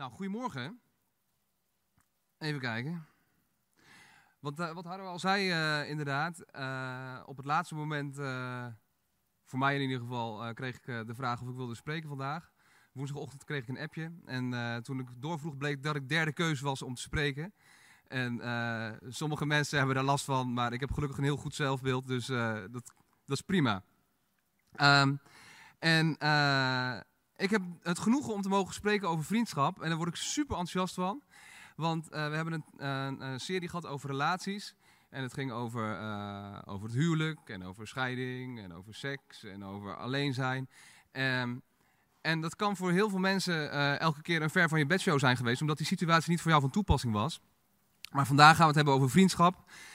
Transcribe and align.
Nou, 0.00 0.12
goedemorgen. 0.12 0.80
Even 2.38 2.60
kijken. 2.60 3.06
Wat, 4.38 4.60
uh, 4.60 4.72
wat 4.72 4.84
Harro 4.84 5.06
al 5.06 5.18
zei, 5.18 5.48
uh, 5.48 5.88
inderdaad. 5.88 6.44
Uh, 6.56 7.22
op 7.26 7.36
het 7.36 7.46
laatste 7.46 7.74
moment, 7.74 8.16
voor 9.44 9.58
mij 9.58 9.74
in 9.74 9.80
ieder 9.80 9.98
geval, 9.98 10.54
kreeg 10.54 10.76
ik 10.76 11.06
de 11.06 11.14
vraag 11.14 11.42
of 11.42 11.48
ik 11.48 11.54
wilde 11.54 11.74
spreken 11.74 12.08
vandaag. 12.08 12.50
Woensdagochtend 12.92 13.44
kreeg 13.44 13.62
ik 13.62 13.68
een 13.68 13.78
appje. 13.78 14.12
En 14.24 14.82
toen 14.82 14.98
ik 14.98 15.08
doorvroeg, 15.16 15.56
bleek 15.56 15.82
dat 15.82 15.96
ik 15.96 16.08
derde 16.08 16.32
keuze 16.32 16.64
was 16.64 16.82
om 16.82 16.94
te 16.94 17.02
spreken. 17.02 17.54
En 18.06 18.40
sommige 19.08 19.46
mensen 19.46 19.78
hebben 19.78 19.96
daar 19.96 20.04
last 20.04 20.24
van, 20.24 20.52
maar 20.52 20.72
ik 20.72 20.80
heb 20.80 20.92
gelukkig 20.92 21.18
een 21.18 21.24
heel 21.24 21.36
goed 21.36 21.54
zelfbeeld. 21.54 22.06
Dus 22.06 22.26
dat, 22.26 22.92
dat 23.24 23.36
is 23.36 23.40
prima. 23.40 23.82
Um, 24.76 25.20
en 25.78 26.16
ik 27.40 27.50
heb 27.50 27.62
het 27.82 27.98
genoegen 27.98 28.32
om 28.32 28.42
te 28.42 28.48
mogen 28.48 28.74
spreken 28.74 29.08
over 29.08 29.24
vriendschap. 29.24 29.82
En 29.82 29.88
daar 29.88 29.96
word 29.96 30.08
ik 30.08 30.16
super 30.16 30.56
enthousiast 30.56 30.94
van. 30.94 31.22
Want 31.76 32.04
uh, 32.04 32.28
we 32.28 32.36
hebben 32.36 32.64
een, 32.76 33.40
serie 33.40 33.68
gehad 33.68 33.86
over 33.86 34.10
relaties. 34.10 34.74
En 35.10 35.22
het 35.22 35.32
ging 35.32 35.52
over, 35.52 36.00
uh, 36.00 36.58
over 36.64 36.88
het 36.88 36.96
huwelijk 36.96 37.38
en 37.44 37.64
over 37.64 37.88
scheiding 37.88 38.60
en 38.60 38.74
over 38.74 38.94
seks 38.94 39.44
en 39.44 39.64
over 39.64 39.96
alleen 39.96 40.34
zijn. 40.34 40.68
Um, 41.12 41.62
en 42.20 42.40
dat 42.40 42.56
kan 42.56 42.76
voor 42.76 42.90
heel 42.90 43.08
veel 43.08 43.18
mensen 43.18 43.54
uh, 43.54 44.00
elke 44.00 44.22
keer 44.22 44.42
een 44.42 44.50
ver 44.50 44.68
van 44.68 44.78
je 44.78 44.86
bedshow 44.86 45.18
zijn 45.18 45.36
geweest, 45.36 45.60
omdat 45.60 45.78
die 45.78 45.86
situatie 45.86 46.30
niet 46.30 46.40
voor 46.40 46.50
jou 46.50 46.62
van 46.62 46.70
toepassing 46.70 47.12
was. 47.12 47.40
Maar 48.10 48.26
vandaag 48.26 48.50
gaan 48.50 48.60
we 48.60 48.66
het 48.66 48.74
hebben 48.74 48.94
over 48.94 49.10
vriendschap. 49.10 49.54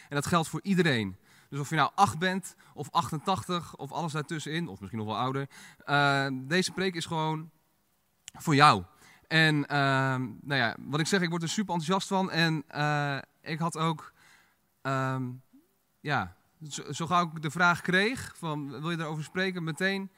En 0.09 0.15
dat 0.15 0.25
geldt 0.25 0.47
voor 0.47 0.61
iedereen. 0.63 1.17
Dus 1.49 1.59
of 1.59 1.69
je 1.69 1.75
nou 1.75 1.91
8 1.95 2.19
bent, 2.19 2.55
of 2.73 2.91
88, 2.91 3.75
of 3.75 3.91
alles 3.91 4.11
daartussenin, 4.11 4.67
of 4.67 4.79
misschien 4.79 4.99
nog 4.99 5.07
wel 5.07 5.17
ouder. 5.17 5.49
Uh, 5.85 6.27
deze 6.33 6.71
preek 6.71 6.95
is 6.95 7.05
gewoon 7.05 7.49
voor 8.33 8.55
jou. 8.55 8.83
En 9.27 9.55
uh, 9.55 9.67
nou 10.41 10.61
ja, 10.61 10.75
wat 10.79 10.99
ik 10.99 11.07
zeg, 11.07 11.21
ik 11.21 11.29
word 11.29 11.43
er 11.43 11.49
super 11.49 11.73
enthousiast 11.73 12.07
van. 12.07 12.31
En 12.31 12.63
uh, 12.75 13.17
ik 13.41 13.59
had 13.59 13.77
ook, 13.77 14.13
um, 14.81 15.41
ja, 15.99 16.35
zo, 16.89 17.07
gauw 17.07 17.31
ik 17.33 17.41
de 17.41 17.51
vraag 17.51 17.81
kreeg 17.81 18.33
van 18.37 18.81
wil 18.81 18.91
je 18.91 18.99
erover 18.99 19.23
spreken, 19.23 19.63
meteen 19.63 20.11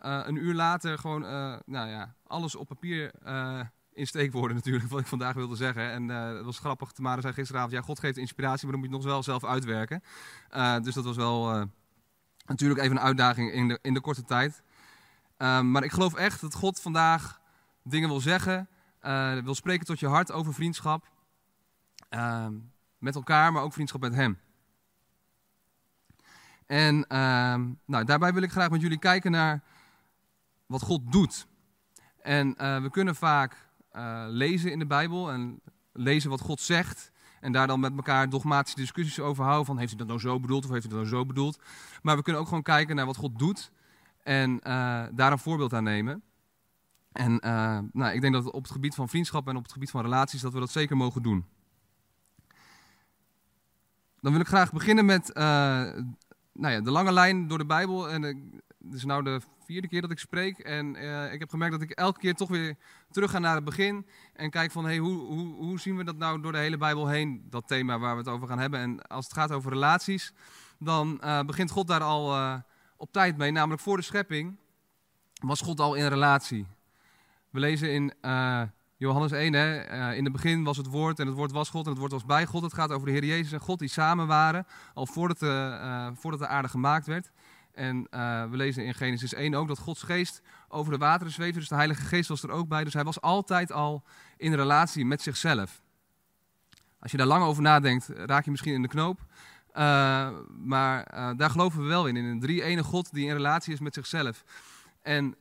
uh, 0.00 0.20
een 0.24 0.36
uur 0.36 0.54
later 0.54 0.98
gewoon, 0.98 1.20
nou 1.66 1.88
ja, 1.88 2.14
alles 2.26 2.54
op 2.54 2.68
papier 2.68 3.12
in 3.94 4.06
steekwoorden 4.06 4.56
natuurlijk, 4.56 4.84
wat 4.90 5.00
ik 5.00 5.06
vandaag 5.06 5.34
wilde 5.34 5.56
zeggen. 5.56 5.90
En 5.90 6.08
uh, 6.08 6.34
het 6.36 6.44
was 6.44 6.58
grappig, 6.58 6.92
Tamara 6.92 7.20
zei 7.20 7.32
gisteravond, 7.32 7.72
ja, 7.72 7.80
God 7.80 7.98
geeft 7.98 8.16
inspiratie, 8.16 8.62
maar 8.62 8.72
dan 8.72 8.80
moet 8.80 8.90
je 8.90 8.96
nog 8.96 9.04
wel 9.04 9.22
zelf 9.22 9.44
uitwerken. 9.44 10.02
Uh, 10.56 10.80
dus 10.80 10.94
dat 10.94 11.04
was 11.04 11.16
wel 11.16 11.54
uh, 11.54 11.62
natuurlijk 12.46 12.80
even 12.80 12.96
een 12.96 13.02
uitdaging 13.02 13.52
in 13.52 13.68
de, 13.68 13.78
in 13.82 13.94
de 13.94 14.00
korte 14.00 14.24
tijd. 14.24 14.62
Maar 15.38 15.84
ik 15.84 15.92
geloof 15.92 16.14
echt 16.14 16.40
dat 16.40 16.54
God 16.54 16.80
vandaag 16.80 17.40
dingen 17.82 18.08
wil 18.08 18.20
zeggen, 18.20 18.68
wil 19.44 19.54
spreken 19.54 19.86
tot 19.86 20.00
je 20.00 20.06
hart 20.06 20.32
over 20.32 20.54
vriendschap. 20.54 21.08
Met 22.98 23.14
elkaar, 23.14 23.52
maar 23.52 23.62
ook 23.62 23.72
vriendschap 23.72 24.00
met 24.00 24.14
Hem. 24.14 24.38
En 26.66 27.04
nou, 27.84 28.04
daarbij 28.04 28.32
wil 28.32 28.42
ik 28.42 28.50
graag 28.50 28.70
met 28.70 28.80
jullie 28.80 28.98
kijken 28.98 29.30
naar 29.30 29.62
wat 30.66 30.82
God 30.82 31.12
doet. 31.12 31.46
En 32.22 32.54
we 32.82 32.88
kunnen 32.90 33.14
vaak 33.14 33.64
uh, 33.96 34.24
lezen 34.28 34.70
in 34.70 34.78
de 34.78 34.86
Bijbel 34.86 35.30
en 35.30 35.60
lezen 35.92 36.30
wat 36.30 36.40
God 36.40 36.60
zegt. 36.60 37.12
En 37.40 37.52
daar 37.52 37.66
dan 37.66 37.80
met 37.80 37.92
elkaar 37.96 38.28
dogmatische 38.28 38.78
discussies 38.78 39.20
over 39.20 39.44
houden. 39.44 39.66
Van 39.66 39.78
heeft 39.78 39.88
hij 39.88 39.98
dat 39.98 40.06
nou 40.06 40.20
zo 40.20 40.40
bedoeld 40.40 40.64
of 40.64 40.70
heeft 40.70 40.82
hij 40.82 40.92
dat 40.92 41.00
nou 41.00 41.14
zo 41.14 41.26
bedoeld. 41.26 41.58
Maar 42.02 42.16
we 42.16 42.22
kunnen 42.22 42.42
ook 42.42 42.48
gewoon 42.48 42.62
kijken 42.62 42.96
naar 42.96 43.06
wat 43.06 43.16
God 43.16 43.38
doet. 43.38 43.70
En 44.22 44.50
uh, 44.50 45.02
daar 45.12 45.32
een 45.32 45.38
voorbeeld 45.38 45.72
aan 45.72 45.84
nemen. 45.84 46.22
En 47.12 47.32
uh, 47.32 47.78
nou, 47.92 48.14
ik 48.14 48.20
denk 48.20 48.32
dat 48.32 48.50
op 48.50 48.62
het 48.62 48.72
gebied 48.72 48.94
van 48.94 49.08
vriendschap 49.08 49.48
en 49.48 49.56
op 49.56 49.62
het 49.62 49.72
gebied 49.72 49.90
van 49.90 50.02
relaties 50.02 50.40
dat 50.40 50.52
we 50.52 50.58
dat 50.58 50.70
zeker 50.70 50.96
mogen 50.96 51.22
doen. 51.22 51.44
Dan 54.20 54.32
wil 54.32 54.40
ik 54.40 54.46
graag 54.46 54.72
beginnen 54.72 55.04
met 55.04 55.34
nou 56.54 56.72
ja, 56.72 56.80
de 56.80 56.90
lange 56.90 57.12
lijn 57.12 57.48
door 57.48 57.58
de 57.58 57.66
Bijbel. 57.66 58.10
En 58.10 58.62
dit 58.84 58.94
is 58.94 59.04
nou 59.04 59.22
de 59.22 59.40
vierde 59.64 59.88
keer 59.88 60.00
dat 60.00 60.10
ik 60.10 60.18
spreek. 60.18 60.58
En 60.58 60.94
uh, 60.94 61.32
ik 61.32 61.40
heb 61.40 61.50
gemerkt 61.50 61.72
dat 61.72 61.82
ik 61.82 61.90
elke 61.90 62.20
keer 62.20 62.34
toch 62.34 62.48
weer 62.48 62.76
terug 63.10 63.30
ga 63.30 63.38
naar 63.38 63.54
het 63.54 63.64
begin. 63.64 64.06
En 64.32 64.50
kijk 64.50 64.70
van, 64.70 64.84
hey, 64.84 64.98
hoe, 64.98 65.18
hoe, 65.18 65.54
hoe 65.54 65.80
zien 65.80 65.96
we 65.96 66.04
dat 66.04 66.16
nou 66.16 66.40
door 66.40 66.52
de 66.52 66.58
hele 66.58 66.76
Bijbel 66.76 67.08
heen? 67.08 67.46
Dat 67.50 67.68
thema 67.68 67.98
waar 67.98 68.12
we 68.12 68.18
het 68.18 68.30
over 68.30 68.48
gaan 68.48 68.58
hebben. 68.58 68.80
En 68.80 69.06
als 69.06 69.24
het 69.24 69.34
gaat 69.34 69.52
over 69.52 69.72
relaties, 69.72 70.32
dan 70.78 71.20
uh, 71.24 71.40
begint 71.40 71.70
God 71.70 71.86
daar 71.86 72.02
al 72.02 72.36
uh, 72.36 72.54
op 72.96 73.12
tijd 73.12 73.36
mee. 73.36 73.50
Namelijk 73.50 73.82
voor 73.82 73.96
de 73.96 74.02
schepping 74.02 74.56
was 75.40 75.60
God 75.60 75.80
al 75.80 75.94
in 75.94 76.06
relatie. 76.06 76.66
We 77.50 77.60
lezen 77.60 77.92
in 77.92 78.12
Johannes 78.96 79.32
1, 79.32 79.52
hè, 79.52 80.14
in 80.14 80.24
het 80.24 80.32
begin 80.32 80.64
was 80.64 80.76
het 80.76 80.86
woord 80.86 81.18
en 81.18 81.26
het 81.26 81.36
woord 81.36 81.52
was 81.52 81.70
God 81.70 81.84
en 81.84 81.90
het 81.90 81.98
woord 82.00 82.12
was 82.12 82.24
bij 82.24 82.46
God. 82.46 82.62
Het 82.62 82.74
gaat 82.74 82.90
over 82.90 83.06
de 83.06 83.12
Heer 83.12 83.24
Jezus 83.24 83.52
en 83.52 83.60
God 83.60 83.78
die 83.78 83.88
samen 83.88 84.26
waren, 84.26 84.66
al 84.94 85.06
voordat 85.06 85.38
de, 85.38 86.12
voordat 86.14 86.40
de 86.40 86.46
aarde 86.46 86.68
gemaakt 86.68 87.06
werd. 87.06 87.30
En 87.74 88.06
uh, 88.10 88.44
we 88.50 88.56
lezen 88.56 88.84
in 88.84 88.94
Genesis 88.94 89.34
1 89.34 89.54
ook 89.54 89.68
dat 89.68 89.78
Gods 89.78 90.02
geest 90.02 90.42
over 90.68 90.92
de 90.92 90.98
wateren 90.98 91.32
zweefde. 91.32 91.58
Dus 91.58 91.68
de 91.68 91.74
Heilige 91.74 92.02
Geest 92.02 92.28
was 92.28 92.42
er 92.42 92.50
ook 92.50 92.68
bij. 92.68 92.84
Dus 92.84 92.94
hij 92.94 93.04
was 93.04 93.20
altijd 93.20 93.72
al 93.72 94.04
in 94.36 94.54
relatie 94.54 95.04
met 95.04 95.22
zichzelf. 95.22 95.82
Als 96.98 97.10
je 97.10 97.16
daar 97.16 97.26
lang 97.26 97.44
over 97.44 97.62
nadenkt, 97.62 98.08
raak 98.08 98.44
je 98.44 98.50
misschien 98.50 98.74
in 98.74 98.82
de 98.82 98.88
knoop. 98.88 99.20
Uh, 99.74 100.30
maar 100.48 101.14
uh, 101.14 101.30
daar 101.36 101.50
geloven 101.50 101.82
we 101.82 101.88
wel 101.88 102.06
in. 102.06 102.16
In 102.16 102.24
een 102.24 102.40
drie-ene 102.40 102.82
God 102.82 103.12
die 103.12 103.26
in 103.26 103.32
relatie 103.32 103.72
is 103.72 103.80
met 103.80 103.94
zichzelf. 103.94 104.44
En 105.02 105.36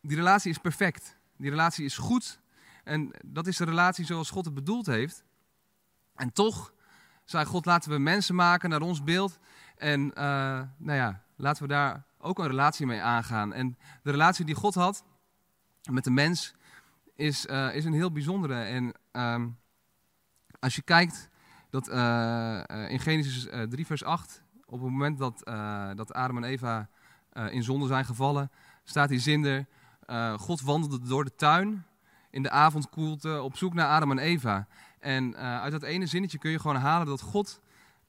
die 0.00 0.16
relatie 0.16 0.50
is 0.50 0.58
perfect. 0.58 1.16
Die 1.36 1.50
relatie 1.50 1.84
is 1.84 1.96
goed. 1.96 2.40
En 2.84 3.10
dat 3.24 3.46
is 3.46 3.56
de 3.56 3.64
relatie 3.64 4.04
zoals 4.04 4.30
God 4.30 4.44
het 4.44 4.54
bedoeld 4.54 4.86
heeft. 4.86 5.24
En 6.14 6.32
toch 6.32 6.72
zei 7.24 7.44
God, 7.44 7.66
laten 7.66 7.90
we 7.90 7.98
mensen 7.98 8.34
maken 8.34 8.70
naar 8.70 8.80
ons 8.80 9.04
beeld. 9.04 9.38
En 9.82 10.00
uh, 10.00 10.14
nou 10.76 10.98
ja, 10.98 11.22
laten 11.36 11.62
we 11.62 11.68
daar 11.68 12.04
ook 12.18 12.38
een 12.38 12.46
relatie 12.46 12.86
mee 12.86 13.00
aangaan. 13.00 13.52
En 13.52 13.78
de 14.02 14.10
relatie 14.10 14.44
die 14.44 14.54
God 14.54 14.74
had 14.74 15.04
met 15.90 16.04
de 16.04 16.10
mens 16.10 16.54
is, 17.14 17.46
uh, 17.46 17.74
is 17.74 17.84
een 17.84 17.92
heel 17.92 18.12
bijzondere. 18.12 18.62
En 18.62 18.94
uh, 19.12 19.44
als 20.58 20.74
je 20.74 20.82
kijkt 20.82 21.28
dat 21.70 21.88
uh, 21.88 22.62
in 22.88 23.00
Genesis 23.00 23.48
3 23.68 23.86
vers 23.86 24.04
8, 24.04 24.42
op 24.64 24.80
het 24.80 24.90
moment 24.90 25.18
dat, 25.18 25.42
dat 25.96 26.12
Adam 26.12 26.36
en 26.36 26.44
Eva 26.44 26.88
in 27.50 27.62
zonde 27.62 27.86
zijn 27.86 28.04
gevallen, 28.04 28.50
staat 28.84 29.08
die 29.08 29.18
zin 29.18 29.44
er, 29.44 29.66
God 30.38 30.60
wandelde 30.60 30.98
door 30.98 31.24
de 31.24 31.34
tuin 31.34 31.86
in 32.30 32.42
de 32.42 32.50
avondkoelte 32.50 33.42
op 33.42 33.56
zoek 33.56 33.74
naar 33.74 33.88
Adam 33.88 34.10
en 34.10 34.18
Eva. 34.18 34.66
En 34.98 35.36
uit 35.36 35.72
dat 35.72 35.82
ene 35.82 36.06
zinnetje 36.06 36.38
kun 36.38 36.50
je 36.50 36.58
gewoon 36.58 36.76
halen 36.76 37.06
dat 37.06 37.20
God 37.20 37.60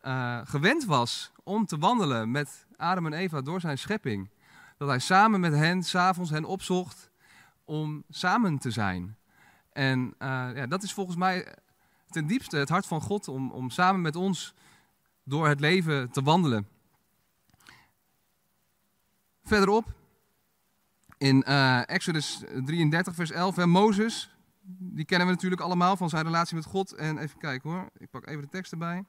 uh, 0.04 0.40
gewend 0.44 0.86
was 0.86 1.32
om 1.44 1.66
te 1.66 1.78
wandelen 1.78 2.32
met 2.32 2.66
Adam 2.78 3.06
en 3.06 3.14
Eva 3.14 3.42
door 3.42 3.60
zijn 3.60 3.78
schepping. 3.78 4.30
Dat 4.78 4.88
hij 4.88 5.00
samen 5.00 5.40
met 5.40 5.54
hen, 5.54 5.84
s'avonds 5.84 6.30
hen 6.30 6.46
opzocht 6.46 7.12
om 7.66 8.04
samen 8.10 8.58
te 8.58 8.72
zijn. 8.72 9.18
En 9.72 10.00
uh, 10.00 10.50
ja, 10.56 10.68
dat 10.68 10.84
is 10.84 10.94
volgens 10.94 11.18
mij 11.18 11.56
ten 12.10 12.28
diepste 12.28 12.58
het 12.58 12.70
hart 12.70 12.86
van 12.86 13.02
God 13.02 13.28
om, 13.28 13.52
om 13.52 13.70
samen 13.70 14.02
met 14.02 14.16
ons 14.16 14.54
door 15.24 15.48
het 15.48 15.60
leven 15.60 16.12
te 16.12 16.22
wandelen. 16.22 16.68
Verderop, 19.44 19.94
in 21.18 21.44
uh, 21.48 21.90
Exodus 21.90 22.44
33, 22.66 23.16
vers 23.16 23.32
11, 23.32 23.58
en 23.58 23.70
Mozes, 23.70 24.36
die 24.78 25.06
kennen 25.06 25.28
we 25.28 25.34
natuurlijk 25.34 25.62
allemaal 25.62 25.98
van 25.98 26.10
zijn 26.10 26.24
relatie 26.24 26.56
met 26.56 26.66
God. 26.66 26.94
En 26.94 27.18
even 27.18 27.38
kijken 27.38 27.70
hoor, 27.70 27.90
ik 27.98 28.10
pak 28.10 28.28
even 28.28 28.42
de 28.42 28.50
tekst 28.50 28.72
erbij. 28.72 29.04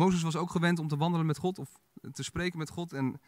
Mozes 0.00 0.22
was 0.22 0.36
ook 0.36 0.50
gewend 0.50 0.78
om 0.78 0.88
te 0.88 0.96
wandelen 0.96 1.26
met 1.26 1.38
God 1.38 1.58
of 1.58 1.80
te 2.12 2.22
spreken 2.22 2.58
met 2.58 2.70
God. 2.70 2.92
En 2.92 3.20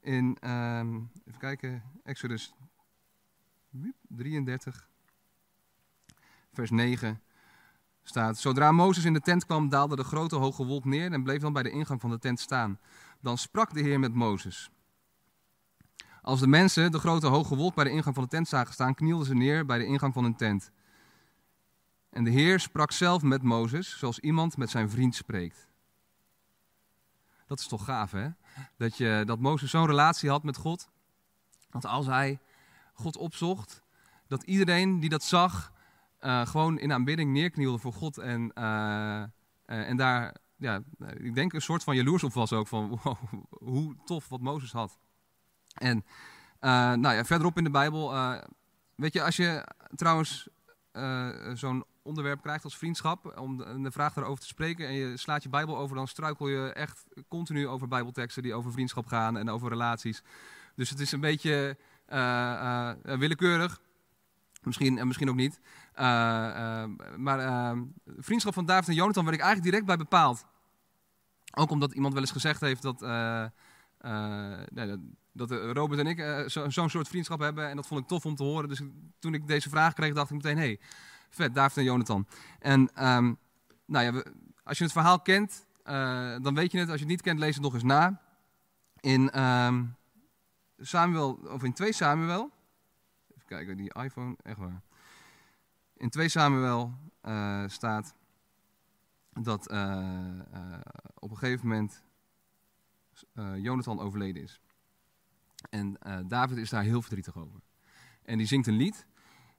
in, 0.00 0.36
uh, 0.44 0.78
even 1.24 1.38
kijken, 1.38 1.82
Exodus 2.04 2.54
33, 4.08 4.88
vers 6.52 6.70
9 6.70 7.20
staat: 8.02 8.38
Zodra 8.38 8.72
Mozes 8.72 9.04
in 9.04 9.12
de 9.12 9.20
tent 9.20 9.46
kwam, 9.46 9.68
daalde 9.68 9.96
de 9.96 10.04
grote 10.04 10.36
hoge 10.36 10.64
wolk 10.64 10.84
neer 10.84 11.12
en 11.12 11.22
bleef 11.22 11.40
dan 11.40 11.52
bij 11.52 11.62
de 11.62 11.70
ingang 11.70 12.00
van 12.00 12.10
de 12.10 12.18
tent 12.18 12.40
staan. 12.40 12.78
Dan 13.20 13.38
sprak 13.38 13.74
de 13.74 13.80
Heer 13.80 14.00
met 14.00 14.14
Mozes. 14.14 14.70
Als 16.22 16.40
de 16.40 16.46
mensen 16.46 16.90
de 16.92 16.98
grote 16.98 17.26
hoge 17.26 17.56
wolk 17.56 17.74
bij 17.74 17.84
de 17.84 17.90
ingang 17.90 18.14
van 18.14 18.24
de 18.24 18.30
tent 18.30 18.48
zagen 18.48 18.72
staan, 18.72 18.94
knielden 18.94 19.26
ze 19.26 19.34
neer 19.34 19.66
bij 19.66 19.78
de 19.78 19.86
ingang 19.86 20.12
van 20.12 20.22
hun 20.22 20.36
tent. 20.36 20.70
En 22.10 22.24
de 22.24 22.30
Heer 22.30 22.60
sprak 22.60 22.92
zelf 22.92 23.22
met 23.22 23.42
Mozes, 23.42 23.98
zoals 23.98 24.18
iemand 24.18 24.56
met 24.56 24.70
zijn 24.70 24.90
vriend 24.90 25.14
spreekt. 25.14 25.68
Dat 27.46 27.58
is 27.58 27.66
toch 27.66 27.84
gaaf, 27.84 28.10
hè? 28.10 28.28
Dat, 28.76 28.96
je, 28.96 29.22
dat 29.26 29.38
Mozes 29.38 29.70
zo'n 29.70 29.86
relatie 29.86 30.30
had 30.30 30.42
met 30.42 30.56
God. 30.56 30.88
Dat 31.70 31.86
als 31.86 32.06
hij 32.06 32.38
God 32.94 33.16
opzocht, 33.16 33.82
dat 34.26 34.42
iedereen 34.42 35.00
die 35.00 35.10
dat 35.10 35.22
zag, 35.22 35.72
uh, 36.20 36.46
gewoon 36.46 36.78
in 36.78 36.92
aanbidding 36.92 37.32
neerknielde 37.32 37.78
voor 37.78 37.92
God. 37.92 38.18
En, 38.18 38.50
uh, 38.54 38.64
uh, 39.66 39.88
en 39.88 39.96
daar, 39.96 40.36
ja, 40.56 40.82
ik 41.16 41.34
denk 41.34 41.52
een 41.52 41.60
soort 41.60 41.84
van 41.84 41.96
jaloers 41.96 42.22
op 42.22 42.32
was 42.32 42.52
ook. 42.52 42.68
Van 42.68 42.88
wow, 43.02 43.16
hoe 43.50 43.96
tof 44.04 44.28
wat 44.28 44.40
Mozes 44.40 44.72
had. 44.72 44.98
En 45.74 46.04
nou 46.60 47.14
ja, 47.14 47.24
verderop 47.24 47.56
in 47.56 47.64
de 47.64 47.70
Bijbel. 47.70 48.14
Weet 48.94 49.12
je, 49.12 49.22
als 49.22 49.36
je 49.36 49.66
trouwens 49.94 50.48
zo'n 51.54 51.84
onderwerp 52.06 52.42
krijgt 52.42 52.64
als 52.64 52.76
vriendschap, 52.76 53.38
om 53.38 53.82
de, 53.82 53.90
vraag 53.90 54.12
daarover 54.14 54.40
te 54.40 54.46
spreken, 54.46 54.86
en 54.86 54.94
je 54.94 55.16
slaat 55.16 55.42
je 55.42 55.48
Bijbel 55.48 55.76
over, 55.76 55.96
dan 55.96 56.08
struikel 56.08 56.48
je 56.48 56.72
echt 56.72 57.04
continu 57.28 57.68
over 57.68 57.88
Bijbelteksten 57.88 58.42
die 58.42 58.54
over 58.54 58.72
vriendschap 58.72 59.06
gaan 59.06 59.36
en 59.36 59.50
over 59.50 59.68
relaties. 59.68 60.22
Dus 60.74 60.90
het 60.90 61.00
is 61.00 61.12
een 61.12 61.20
beetje 61.20 61.76
willekeurig. 63.02 63.80
Misschien, 64.62 64.98
en 64.98 65.06
misschien 65.06 65.28
ook 65.28 65.36
niet. 65.36 65.60
maar 67.16 67.76
vriendschap 68.16 68.54
van 68.54 68.66
David 68.66 68.88
en 68.88 68.94
Jonathan 68.94 69.24
werd 69.24 69.36
ik 69.36 69.42
eigenlijk 69.42 69.70
direct 69.70 69.86
bij 69.86 69.96
bepaald. 69.96 70.46
Ook 71.54 71.70
omdat 71.70 71.92
iemand 71.92 72.12
wel 72.12 72.22
eens 72.22 72.32
gezegd 72.32 72.60
heeft 72.60 72.82
dat, 72.82 72.98
dat 75.32 75.50
Robert 75.50 76.00
en 76.00 76.06
ik 76.06 76.44
zo'n 76.66 76.90
soort 76.90 77.08
vriendschap 77.08 77.40
hebben. 77.40 77.68
En 77.68 77.76
dat 77.76 77.86
vond 77.86 78.00
ik 78.00 78.06
tof 78.06 78.26
om 78.26 78.34
te 78.34 78.42
horen. 78.42 78.68
Dus 78.68 78.82
toen 79.18 79.34
ik 79.34 79.46
deze 79.46 79.68
vraag 79.68 79.92
kreeg, 79.92 80.14
dacht 80.14 80.30
ik 80.30 80.36
meteen, 80.36 80.58
hey, 80.58 80.80
vet, 81.36 81.54
David 81.54 81.76
en 81.76 81.84
Jonathan. 81.84 82.26
En 82.58 82.80
um, 83.08 83.38
nou 83.86 84.04
ja, 84.04 84.22
als 84.64 84.78
je 84.78 84.84
het 84.84 84.92
verhaal 84.92 85.20
kent, 85.20 85.66
uh, 85.84 86.36
dan 86.42 86.54
weet 86.54 86.72
je 86.72 86.78
het. 86.78 86.88
Als 86.88 86.96
je 86.96 87.04
het 87.04 87.12
niet 87.12 87.22
kent, 87.22 87.38
lees 87.38 87.54
het 87.54 87.64
nog 87.64 87.74
eens 87.74 87.82
na. 87.82 88.20
In 89.00 89.42
um, 89.42 89.96
Samuel, 90.78 91.32
of 91.32 91.62
in 91.62 91.72
2 91.72 91.92
Samuel. 91.92 92.50
Even 93.34 93.46
kijken, 93.46 93.76
die 93.76 93.94
iPhone, 93.94 94.36
echt 94.42 94.58
waar. 94.58 94.82
In 95.96 96.10
2 96.10 96.28
Samuel 96.28 96.92
uh, 97.22 97.64
staat 97.66 98.14
dat 99.32 99.72
uh, 99.72 100.40
op 101.14 101.30
een 101.30 101.36
gegeven 101.36 101.68
moment 101.68 102.04
Jonathan 103.56 104.00
overleden 104.00 104.42
is. 104.42 104.60
En 105.70 105.98
David 106.28 106.56
is 106.56 106.70
daar 106.70 106.82
heel 106.82 107.02
verdrietig 107.02 107.36
over. 107.36 107.60
En 108.22 108.38
die 108.38 108.46
zingt 108.46 108.66
een 108.66 108.76
lied. 108.76 109.06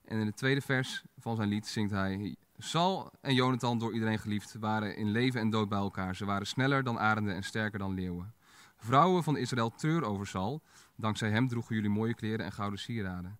En 0.07 0.19
in 0.19 0.25
het 0.25 0.37
tweede 0.37 0.61
vers 0.61 1.03
van 1.17 1.35
zijn 1.35 1.49
lied 1.49 1.67
zingt 1.67 1.91
hij: 1.91 2.35
Sal 2.57 3.11
en 3.21 3.33
Jonathan, 3.33 3.79
door 3.79 3.93
iedereen 3.93 4.19
geliefd, 4.19 4.55
waren 4.59 4.95
in 4.95 5.11
leven 5.11 5.39
en 5.39 5.49
dood 5.49 5.69
bij 5.69 5.77
elkaar. 5.77 6.15
Ze 6.15 6.25
waren 6.25 6.47
sneller 6.47 6.83
dan 6.83 6.99
arenden 6.99 7.35
en 7.35 7.43
sterker 7.43 7.79
dan 7.79 7.93
leeuwen. 7.93 8.33
Vrouwen 8.77 9.23
van 9.23 9.37
Israël 9.37 9.69
treur 9.69 10.03
over 10.03 10.27
Sal. 10.27 10.61
Dankzij 10.95 11.29
hem 11.29 11.47
droegen 11.47 11.75
jullie 11.75 11.89
mooie 11.89 12.13
kleren 12.13 12.45
en 12.45 12.51
gouden 12.51 12.79
sieraden. 12.79 13.37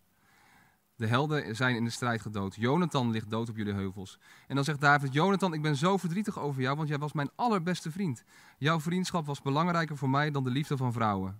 De 0.96 1.08
helden 1.08 1.56
zijn 1.56 1.76
in 1.76 1.84
de 1.84 1.90
strijd 1.90 2.22
gedood. 2.22 2.56
Jonathan 2.56 3.12
ligt 3.12 3.30
dood 3.30 3.50
op 3.50 3.58
jullie 3.58 3.74
heuvels. 3.74 4.20
En 4.48 4.56
dan 4.56 4.64
zegt 4.64 4.82
David: 4.82 5.14
Jonathan, 5.14 5.54
ik 5.54 5.62
ben 5.62 5.76
zo 5.76 5.98
verdrietig 5.98 6.40
over 6.40 6.62
jou, 6.62 6.76
want 6.76 6.90
jij 6.90 6.98
was 6.98 7.14
mijn 7.14 7.30
allerbeste 7.36 7.92
vriend. 7.92 8.24
Jouw 8.58 8.80
vriendschap 8.80 9.26
was 9.26 9.42
belangrijker 9.42 9.98
voor 9.98 10.10
mij 10.10 10.32
dan 10.32 10.44
de 10.44 10.50
liefde 10.50 10.78
van 10.78 10.94
vrouwen. 10.94 11.40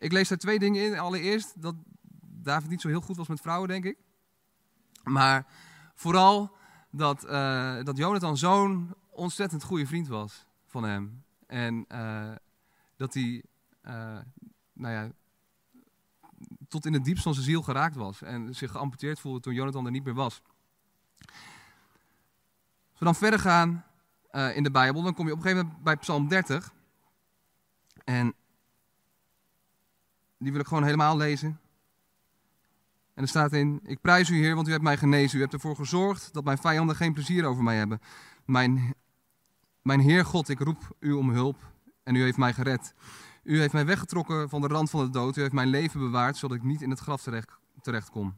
Ik 0.00 0.12
lees 0.12 0.28
daar 0.28 0.38
twee 0.38 0.58
dingen 0.58 0.84
in. 0.84 0.98
Allereerst 0.98 1.62
dat 1.62 1.74
David 2.20 2.70
niet 2.70 2.80
zo 2.80 2.88
heel 2.88 3.00
goed 3.00 3.16
was 3.16 3.28
met 3.28 3.40
vrouwen, 3.40 3.68
denk 3.68 3.84
ik. 3.84 3.96
Maar 5.02 5.46
vooral 5.94 6.56
dat, 6.90 7.24
uh, 7.24 7.82
dat 7.82 7.96
Jonathan 7.96 8.36
zo'n 8.36 8.94
ontzettend 9.10 9.62
goede 9.62 9.86
vriend 9.86 10.08
was 10.08 10.46
van 10.66 10.82
hem. 10.82 11.24
En 11.46 11.84
uh, 11.88 12.32
dat 12.96 13.14
hij, 13.14 13.44
uh, 13.82 14.18
nou 14.72 14.94
ja, 14.94 15.10
tot 16.68 16.86
in 16.86 16.92
het 16.92 17.04
diepst 17.04 17.22
van 17.22 17.34
zijn 17.34 17.46
ziel 17.46 17.62
geraakt 17.62 17.96
was. 17.96 18.22
En 18.22 18.54
zich 18.54 18.70
geamputeerd 18.70 19.20
voelde 19.20 19.40
toen 19.40 19.54
Jonathan 19.54 19.84
er 19.84 19.90
niet 19.90 20.04
meer 20.04 20.14
was. 20.14 20.42
Als 22.90 22.98
we 22.98 23.04
dan 23.04 23.14
verder 23.14 23.40
gaan 23.40 23.84
in 24.54 24.62
de 24.62 24.70
Bijbel, 24.70 25.02
dan 25.02 25.14
kom 25.14 25.26
je 25.26 25.32
op 25.32 25.38
een 25.38 25.44
gegeven 25.44 25.66
moment 25.66 25.84
bij 25.84 25.96
Psalm 25.96 26.28
30. 26.28 26.72
En 28.04 28.34
die 30.40 30.52
wil 30.52 30.60
ik 30.60 30.66
gewoon 30.66 30.84
helemaal 30.84 31.16
lezen. 31.16 31.60
En 33.14 33.22
er 33.22 33.28
staat 33.28 33.52
in: 33.52 33.80
Ik 33.84 34.00
prijs 34.00 34.30
u, 34.30 34.36
Heer, 34.36 34.54
want 34.54 34.68
u 34.68 34.70
hebt 34.70 34.82
mij 34.82 34.96
genezen. 34.96 35.38
U 35.38 35.40
hebt 35.40 35.52
ervoor 35.52 35.76
gezorgd 35.76 36.32
dat 36.32 36.44
mijn 36.44 36.58
vijanden 36.58 36.96
geen 36.96 37.12
plezier 37.12 37.44
over 37.44 37.62
mij 37.62 37.76
hebben. 37.76 38.00
Mijn, 38.44 38.94
mijn 39.82 40.00
Heer 40.00 40.24
God, 40.24 40.48
ik 40.48 40.58
roep 40.58 40.96
u 40.98 41.12
om 41.12 41.30
hulp 41.30 41.56
en 42.02 42.14
u 42.14 42.22
heeft 42.22 42.36
mij 42.36 42.52
gered. 42.52 42.94
U 43.42 43.58
heeft 43.58 43.72
mij 43.72 43.86
weggetrokken 43.86 44.48
van 44.48 44.60
de 44.60 44.66
rand 44.66 44.90
van 44.90 45.04
de 45.04 45.10
dood. 45.10 45.36
U 45.36 45.40
heeft 45.40 45.52
mijn 45.52 45.68
leven 45.68 46.00
bewaard, 46.00 46.36
zodat 46.36 46.56
ik 46.56 46.62
niet 46.62 46.82
in 46.82 46.90
het 46.90 46.98
graf 46.98 47.22
terecht, 47.22 47.50
terecht 47.82 48.10
kom. 48.10 48.36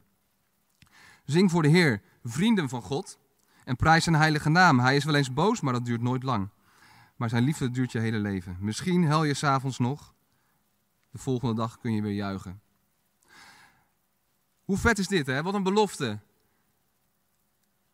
Zing 1.25 1.51
voor 1.51 1.61
de 1.61 1.67
Heer, 1.67 2.01
vrienden 2.23 2.69
van 2.69 2.81
God, 2.81 3.19
en 3.63 3.75
prijs 3.75 4.03
zijn 4.03 4.15
heilige 4.15 4.49
naam. 4.49 4.79
Hij 4.79 4.95
is 4.95 5.03
wel 5.03 5.15
eens 5.15 5.33
boos, 5.33 5.61
maar 5.61 5.73
dat 5.73 5.85
duurt 5.85 6.01
nooit 6.01 6.23
lang. 6.23 6.49
Maar 7.15 7.29
zijn 7.29 7.43
liefde 7.43 7.71
duurt 7.71 7.91
je 7.91 7.99
hele 7.99 8.17
leven. 8.17 8.57
Misschien 8.59 9.03
hel 9.03 9.23
je 9.23 9.33
s'avonds 9.33 9.79
nog, 9.79 10.12
de 11.13 11.19
volgende 11.19 11.53
dag 11.53 11.79
kun 11.79 11.93
je 11.93 12.01
weer 12.01 12.13
juichen. 12.13 12.61
Hoe 14.63 14.77
vet 14.77 14.99
is 14.99 15.07
dit, 15.07 15.25
hè? 15.25 15.43
Wat 15.43 15.53
een 15.53 15.63
belofte. 15.63 16.19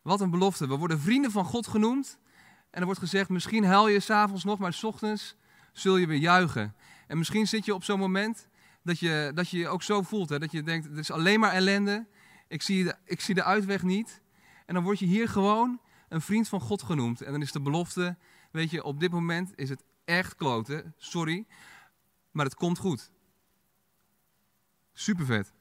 Wat 0.02 0.20
een 0.20 0.30
belofte. 0.30 0.68
We 0.68 0.76
worden 0.76 1.00
vrienden 1.00 1.30
van 1.30 1.44
God 1.44 1.66
genoemd. 1.66 2.18
En 2.70 2.80
er 2.80 2.84
wordt 2.84 3.00
gezegd, 3.00 3.28
misschien 3.28 3.64
huil 3.64 3.88
je 3.88 4.00
s'avonds 4.00 4.44
nog, 4.44 4.58
maar 4.58 4.72
s 4.72 4.84
ochtends 4.84 5.36
zul 5.72 5.96
je 5.96 6.06
weer 6.06 6.18
juichen. 6.18 6.74
En 7.06 7.18
misschien 7.18 7.46
zit 7.46 7.64
je 7.64 7.74
op 7.74 7.84
zo'n 7.84 7.98
moment 7.98 8.48
dat 8.82 8.98
je, 8.98 9.30
dat 9.34 9.48
je 9.48 9.68
ook 9.68 9.82
zo 9.82 10.02
voelt. 10.02 10.28
Hè? 10.28 10.38
Dat 10.38 10.52
je 10.52 10.62
denkt, 10.62 10.88
het 10.88 10.98
is 10.98 11.10
alleen 11.10 11.40
maar 11.40 11.52
ellende. 11.52 12.06
Ik 12.48 12.62
zie, 12.62 12.84
de, 12.84 12.94
ik 13.04 13.20
zie 13.20 13.34
de 13.34 13.44
uitweg 13.44 13.82
niet. 13.82 14.20
En 14.66 14.74
dan 14.74 14.82
word 14.82 14.98
je 14.98 15.06
hier 15.06 15.28
gewoon 15.28 15.80
een 16.08 16.20
vriend 16.20 16.48
van 16.48 16.60
God 16.60 16.82
genoemd. 16.82 17.20
En 17.20 17.32
dan 17.32 17.42
is 17.42 17.52
de 17.52 17.60
belofte, 17.60 18.16
weet 18.50 18.70
je, 18.70 18.84
op 18.84 19.00
dit 19.00 19.10
moment 19.10 19.52
is 19.54 19.68
het 19.68 19.82
echt 20.04 20.34
kloten. 20.34 20.94
Sorry 20.96 21.46
maar 22.30 22.44
het 22.44 22.54
komt 22.54 22.78
goed. 22.78 23.10
Super 24.92 25.24
vet. 25.24 25.52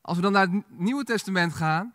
Als 0.00 0.16
we 0.16 0.22
dan 0.22 0.32
naar 0.32 0.48
het 0.48 0.70
Nieuwe 0.70 1.04
Testament 1.04 1.52
gaan, 1.52 1.94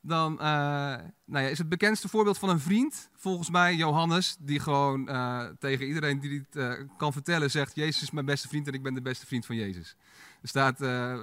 dan 0.00 0.32
uh, 0.32 0.38
nou 0.38 1.44
ja, 1.44 1.48
is 1.48 1.58
het 1.58 1.68
bekendste 1.68 2.08
voorbeeld 2.08 2.38
van 2.38 2.48
een 2.48 2.60
vriend, 2.60 3.08
volgens 3.14 3.50
mij 3.50 3.74
Johannes, 3.74 4.36
die 4.40 4.60
gewoon 4.60 5.08
uh, 5.08 5.44
tegen 5.58 5.86
iedereen 5.86 6.20
die 6.20 6.46
het 6.48 6.56
uh, 6.56 6.88
kan 6.96 7.12
vertellen 7.12 7.50
zegt, 7.50 7.74
Jezus 7.74 8.02
is 8.02 8.10
mijn 8.10 8.26
beste 8.26 8.48
vriend 8.48 8.66
en 8.66 8.72
ik 8.72 8.82
ben 8.82 8.94
de 8.94 9.02
beste 9.02 9.26
vriend 9.26 9.46
van 9.46 9.56
Jezus. 9.56 9.96
Er 10.42 10.48
staat 10.48 10.80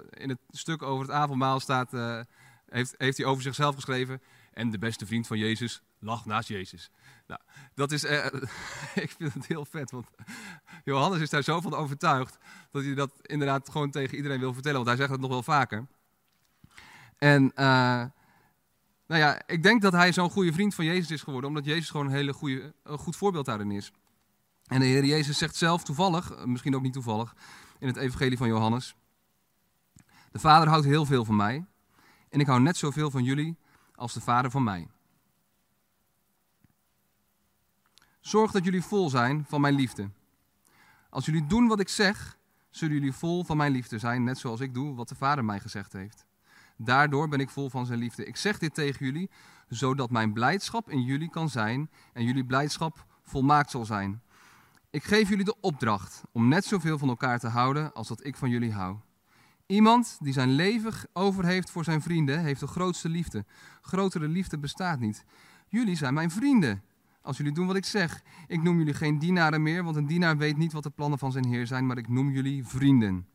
in 0.09 0.29
het 0.29 0.39
stuk 0.49 0.81
over 0.81 1.05
het 1.05 1.15
avondmaal, 1.15 1.59
staat, 1.59 1.91
heeft, 2.69 2.95
heeft 2.97 3.17
hij 3.17 3.25
over 3.25 3.43
zichzelf 3.43 3.75
geschreven, 3.75 4.21
en 4.53 4.69
de 4.69 4.77
beste 4.77 5.05
vriend 5.05 5.27
van 5.27 5.37
Jezus 5.37 5.81
lag 5.99 6.25
naast 6.25 6.47
Jezus. 6.47 6.91
Nou, 7.27 7.39
dat 7.73 7.91
is, 7.91 8.03
uh, 8.03 8.25
ik 9.05 9.15
vind 9.17 9.33
het 9.33 9.47
heel 9.47 9.65
vet, 9.65 9.91
want 9.91 10.07
Johannes 10.83 11.21
is 11.21 11.29
daar 11.29 11.41
zo 11.41 11.61
van 11.61 11.73
overtuigd 11.73 12.37
dat 12.71 12.83
hij 12.83 12.93
dat 12.93 13.11
inderdaad 13.21 13.69
gewoon 13.69 13.91
tegen 13.91 14.15
iedereen 14.15 14.39
wil 14.39 14.53
vertellen, 14.53 14.77
want 14.77 14.87
hij 14.87 14.97
zegt 14.97 15.11
het 15.11 15.19
nog 15.19 15.29
wel 15.29 15.43
vaker. 15.43 15.87
En 17.17 17.43
uh, 17.43 18.03
nou 19.07 19.21
ja, 19.21 19.41
ik 19.47 19.63
denk 19.63 19.81
dat 19.81 19.93
hij 19.93 20.13
zo'n 20.13 20.29
goede 20.29 20.53
vriend 20.53 20.75
van 20.75 20.85
Jezus 20.85 21.11
is 21.11 21.21
geworden, 21.21 21.49
omdat 21.49 21.65
Jezus 21.65 21.89
gewoon 21.89 22.05
een 22.05 22.11
hele 22.11 22.33
goede, 22.33 22.73
goed 22.83 23.15
voorbeeld 23.15 23.45
daarin 23.45 23.71
is. 23.71 23.91
En 24.67 24.79
de 24.79 24.85
Heer 24.85 25.05
Jezus 25.05 25.37
zegt 25.37 25.55
zelf 25.55 25.83
toevallig, 25.83 26.45
misschien 26.45 26.75
ook 26.75 26.81
niet 26.81 26.93
toevallig, 26.93 27.35
in 27.79 27.87
het 27.87 27.97
Evangelie 27.97 28.37
van 28.37 28.47
Johannes: 28.47 28.95
De 30.31 30.39
Vader 30.39 30.67
houdt 30.67 30.85
heel 30.85 31.05
veel 31.05 31.25
van 31.25 31.35
mij 31.35 31.65
en 32.33 32.39
ik 32.39 32.47
hou 32.47 32.61
net 32.61 32.77
zoveel 32.77 33.11
van 33.11 33.23
jullie 33.23 33.57
als 33.95 34.13
de 34.13 34.21
Vader 34.21 34.51
van 34.51 34.63
mij. 34.63 34.87
Zorg 38.23 38.51
dat 38.51 38.63
jullie 38.63 38.83
vol 38.83 39.09
zijn 39.09 39.45
van 39.47 39.61
mijn 39.61 39.73
liefde. 39.73 40.09
Als 41.09 41.25
jullie 41.25 41.45
doen 41.45 41.67
wat 41.67 41.79
ik 41.79 41.89
zeg, 41.89 42.37
zullen 42.69 42.95
jullie 42.95 43.13
vol 43.13 43.43
van 43.43 43.57
mijn 43.57 43.71
liefde 43.71 43.99
zijn, 43.99 44.23
net 44.23 44.37
zoals 44.37 44.59
ik 44.59 44.73
doe 44.73 44.95
wat 44.95 45.09
de 45.09 45.15
Vader 45.15 45.45
mij 45.45 45.59
gezegd 45.59 45.93
heeft. 45.93 46.25
Daardoor 46.77 47.27
ben 47.27 47.39
ik 47.39 47.49
vol 47.49 47.69
van 47.69 47.85
zijn 47.85 47.99
liefde. 47.99 48.25
Ik 48.25 48.35
zeg 48.35 48.57
dit 48.57 48.73
tegen 48.73 49.05
jullie, 49.05 49.29
zodat 49.67 50.09
mijn 50.09 50.33
blijdschap 50.33 50.89
in 50.89 51.01
jullie 51.01 51.29
kan 51.29 51.49
zijn 51.49 51.89
en 52.13 52.23
jullie 52.23 52.45
blijdschap 52.45 53.05
volmaakt 53.23 53.71
zal 53.71 53.85
zijn. 53.85 54.21
Ik 54.89 55.03
geef 55.03 55.29
jullie 55.29 55.45
de 55.45 55.59
opdracht 55.59 56.21
om 56.31 56.47
net 56.47 56.65
zoveel 56.65 56.97
van 56.97 57.09
elkaar 57.09 57.39
te 57.39 57.47
houden 57.47 57.93
als 57.93 58.07
dat 58.07 58.25
ik 58.25 58.35
van 58.35 58.49
jullie 58.49 58.73
hou. 58.73 58.97
Iemand 59.65 60.17
die 60.21 60.33
zijn 60.33 60.49
leven 60.49 60.93
over 61.13 61.45
heeft 61.45 61.69
voor 61.69 61.83
zijn 61.83 62.01
vrienden, 62.01 62.39
heeft 62.39 62.59
de 62.59 62.67
grootste 62.67 63.09
liefde. 63.09 63.45
Grotere 63.81 64.27
liefde 64.27 64.57
bestaat 64.57 64.99
niet. 64.99 65.25
Jullie 65.67 65.95
zijn 65.95 66.13
mijn 66.13 66.31
vrienden. 66.31 66.83
Als 67.23 67.37
jullie 67.37 67.53
doen 67.53 67.67
wat 67.67 67.75
ik 67.75 67.85
zeg. 67.85 68.21
Ik 68.47 68.63
noem 68.63 68.77
jullie 68.77 68.93
geen 68.93 69.19
dienaren 69.19 69.61
meer, 69.61 69.83
want 69.83 69.95
een 69.95 70.07
dienaar 70.07 70.37
weet 70.37 70.57
niet 70.57 70.73
wat 70.73 70.83
de 70.83 70.89
plannen 70.89 71.19
van 71.19 71.31
zijn 71.31 71.45
Heer 71.45 71.67
zijn, 71.67 71.85
maar 71.85 71.97
ik 71.97 72.07
noem 72.07 72.31
jullie 72.31 72.67
vrienden. 72.67 73.27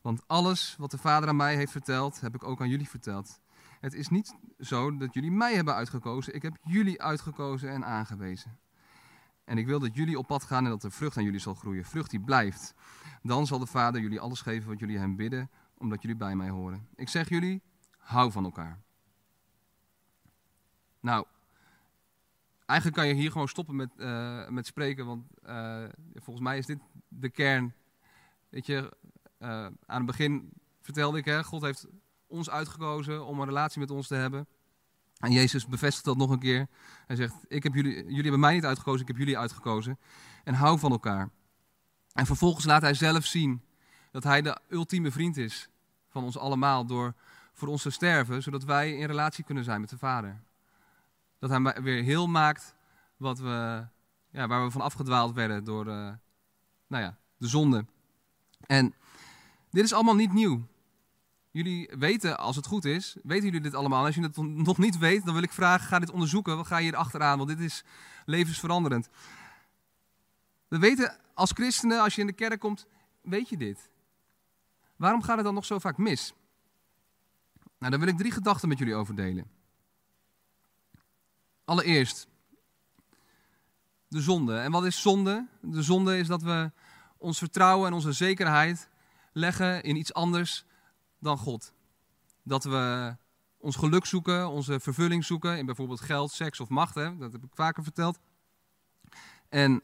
Want 0.00 0.22
alles 0.26 0.76
wat 0.78 0.90
de 0.90 0.98
Vader 0.98 1.28
aan 1.28 1.36
mij 1.36 1.56
heeft 1.56 1.72
verteld, 1.72 2.20
heb 2.20 2.34
ik 2.34 2.44
ook 2.44 2.60
aan 2.60 2.68
jullie 2.68 2.88
verteld. 2.88 3.40
Het 3.80 3.94
is 3.94 4.08
niet 4.08 4.34
zo 4.60 4.96
dat 4.96 5.14
jullie 5.14 5.30
mij 5.30 5.54
hebben 5.54 5.74
uitgekozen, 5.74 6.34
ik 6.34 6.42
heb 6.42 6.56
jullie 6.62 7.02
uitgekozen 7.02 7.70
en 7.70 7.84
aangewezen. 7.84 8.58
En 9.44 9.58
ik 9.58 9.66
wil 9.66 9.78
dat 9.78 9.94
jullie 9.94 10.18
op 10.18 10.26
pad 10.26 10.44
gaan 10.44 10.64
en 10.64 10.70
dat 10.70 10.82
er 10.82 10.92
vrucht 10.92 11.16
aan 11.16 11.24
jullie 11.24 11.40
zal 11.40 11.54
groeien. 11.54 11.84
Vrucht 11.84 12.10
die 12.10 12.20
blijft. 12.20 12.74
Dan 13.22 13.46
zal 13.46 13.58
de 13.58 13.66
Vader 13.66 14.00
jullie 14.00 14.20
alles 14.20 14.40
geven 14.40 14.68
wat 14.68 14.78
jullie 14.78 14.98
hem 14.98 15.16
bidden, 15.16 15.50
omdat 15.78 16.02
jullie 16.02 16.16
bij 16.16 16.36
mij 16.36 16.48
horen. 16.48 16.88
Ik 16.94 17.08
zeg 17.08 17.28
jullie, 17.28 17.62
hou 17.98 18.32
van 18.32 18.44
elkaar. 18.44 18.80
Nou, 21.00 21.26
eigenlijk 22.66 22.98
kan 22.98 23.08
je 23.08 23.14
hier 23.14 23.30
gewoon 23.30 23.48
stoppen 23.48 23.76
met, 23.76 23.90
uh, 23.96 24.48
met 24.48 24.66
spreken, 24.66 25.06
want 25.06 25.24
uh, 25.46 25.84
volgens 26.14 26.44
mij 26.44 26.58
is 26.58 26.66
dit 26.66 26.78
de 27.08 27.30
kern. 27.30 27.74
Weet 28.48 28.66
je, 28.66 28.96
uh, 29.38 29.48
aan 29.86 29.96
het 29.96 30.06
begin 30.06 30.50
vertelde 30.80 31.18
ik, 31.18 31.24
hè, 31.24 31.44
God 31.44 31.62
heeft 31.62 31.86
ons 32.26 32.50
uitgekozen 32.50 33.26
om 33.26 33.40
een 33.40 33.46
relatie 33.46 33.80
met 33.80 33.90
ons 33.90 34.06
te 34.06 34.14
hebben. 34.14 34.46
En 35.18 35.32
Jezus 35.32 35.66
bevestigt 35.66 36.04
dat 36.04 36.16
nog 36.16 36.30
een 36.30 36.38
keer. 36.38 36.66
Hij 37.06 37.16
zegt, 37.16 37.34
ik 37.48 37.62
heb 37.62 37.74
jullie, 37.74 37.94
jullie 37.94 38.22
hebben 38.22 38.40
mij 38.40 38.54
niet 38.54 38.64
uitgekozen, 38.64 39.00
ik 39.00 39.08
heb 39.08 39.16
jullie 39.16 39.38
uitgekozen. 39.38 39.98
En 40.44 40.54
hou 40.54 40.78
van 40.78 40.90
elkaar. 40.90 41.30
En 42.12 42.26
vervolgens 42.26 42.64
laat 42.64 42.82
hij 42.82 42.94
zelf 42.94 43.24
zien 43.24 43.62
dat 44.10 44.24
hij 44.24 44.42
de 44.42 44.58
ultieme 44.68 45.10
vriend 45.10 45.36
is 45.36 45.68
van 46.08 46.24
ons 46.24 46.38
allemaal 46.38 46.86
door 46.86 47.14
voor 47.52 47.68
ons 47.68 47.82
te 47.82 47.90
sterven, 47.90 48.42
zodat 48.42 48.64
wij 48.64 48.96
in 48.96 49.06
relatie 49.06 49.44
kunnen 49.44 49.64
zijn 49.64 49.80
met 49.80 49.90
de 49.90 49.98
Vader. 49.98 50.42
Dat 51.44 51.62
hij 51.62 51.82
weer 51.82 52.02
heel 52.02 52.26
maakt 52.26 52.74
wat 53.16 53.38
we, 53.38 53.86
ja, 54.30 54.46
waar 54.46 54.64
we 54.64 54.70
van 54.70 54.80
afgedwaald 54.80 55.34
werden 55.34 55.64
door 55.64 55.86
uh, 55.86 56.12
nou 56.86 57.02
ja, 57.02 57.16
de 57.36 57.46
zonde. 57.46 57.86
En 58.66 58.94
dit 59.70 59.84
is 59.84 59.92
allemaal 59.92 60.14
niet 60.14 60.32
nieuw. 60.32 60.66
Jullie 61.50 61.90
weten, 61.98 62.38
als 62.38 62.56
het 62.56 62.66
goed 62.66 62.84
is, 62.84 63.16
weten 63.22 63.44
jullie 63.44 63.60
dit 63.60 63.74
allemaal. 63.74 64.04
Als 64.04 64.14
je 64.14 64.22
het 64.22 64.36
nog 64.36 64.78
niet 64.78 64.98
weet, 64.98 65.24
dan 65.24 65.34
wil 65.34 65.42
ik 65.42 65.52
vragen, 65.52 65.86
ga 65.86 65.98
dit 65.98 66.10
onderzoeken. 66.10 66.56
Wat 66.56 66.66
ga 66.66 66.76
je 66.76 66.84
hier 66.84 66.96
achteraan? 66.96 67.36
Want 67.36 67.48
dit 67.48 67.60
is 67.60 67.84
levensveranderend. 68.24 69.08
We 70.68 70.78
weten 70.78 71.18
als 71.34 71.50
christenen, 71.50 72.00
als 72.00 72.14
je 72.14 72.20
in 72.20 72.26
de 72.26 72.32
kerk 72.32 72.60
komt, 72.60 72.86
weet 73.22 73.48
je 73.48 73.56
dit. 73.56 73.90
Waarom 74.96 75.22
gaat 75.22 75.36
het 75.36 75.44
dan 75.44 75.54
nog 75.54 75.64
zo 75.64 75.78
vaak 75.78 75.96
mis? 75.98 76.34
Nou, 77.78 77.90
daar 77.90 78.00
wil 78.00 78.08
ik 78.08 78.18
drie 78.18 78.32
gedachten 78.32 78.68
met 78.68 78.78
jullie 78.78 78.94
over 78.94 79.14
delen. 79.14 79.62
Allereerst, 81.64 82.28
de 84.08 84.20
zonde. 84.20 84.58
En 84.58 84.70
wat 84.70 84.84
is 84.84 85.02
zonde? 85.02 85.46
De 85.60 85.82
zonde 85.82 86.18
is 86.18 86.26
dat 86.26 86.42
we 86.42 86.70
ons 87.18 87.38
vertrouwen 87.38 87.86
en 87.88 87.94
onze 87.94 88.12
zekerheid 88.12 88.88
leggen 89.32 89.82
in 89.82 89.96
iets 89.96 90.14
anders 90.14 90.64
dan 91.18 91.38
God. 91.38 91.72
Dat 92.42 92.64
we 92.64 93.16
ons 93.58 93.76
geluk 93.76 94.06
zoeken, 94.06 94.48
onze 94.48 94.80
vervulling 94.80 95.24
zoeken 95.24 95.58
in 95.58 95.66
bijvoorbeeld 95.66 96.00
geld, 96.00 96.32
seks 96.32 96.60
of 96.60 96.68
macht. 96.68 96.94
Hè? 96.94 97.16
Dat 97.16 97.32
heb 97.32 97.44
ik 97.44 97.54
vaker 97.54 97.82
verteld. 97.82 98.18
En 99.48 99.82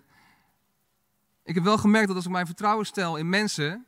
ik 1.42 1.54
heb 1.54 1.64
wel 1.64 1.78
gemerkt 1.78 2.06
dat 2.06 2.16
als 2.16 2.24
ik 2.24 2.30
mijn 2.30 2.46
vertrouwen 2.46 2.86
stel 2.86 3.16
in 3.16 3.28
mensen, 3.28 3.86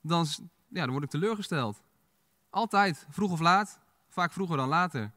dan, 0.00 0.26
ja, 0.68 0.82
dan 0.82 0.90
word 0.90 1.04
ik 1.04 1.10
teleurgesteld. 1.10 1.82
Altijd, 2.50 3.06
vroeg 3.10 3.30
of 3.32 3.40
laat, 3.40 3.78
vaak 4.08 4.32
vroeger 4.32 4.56
dan 4.56 4.68
later. 4.68 5.12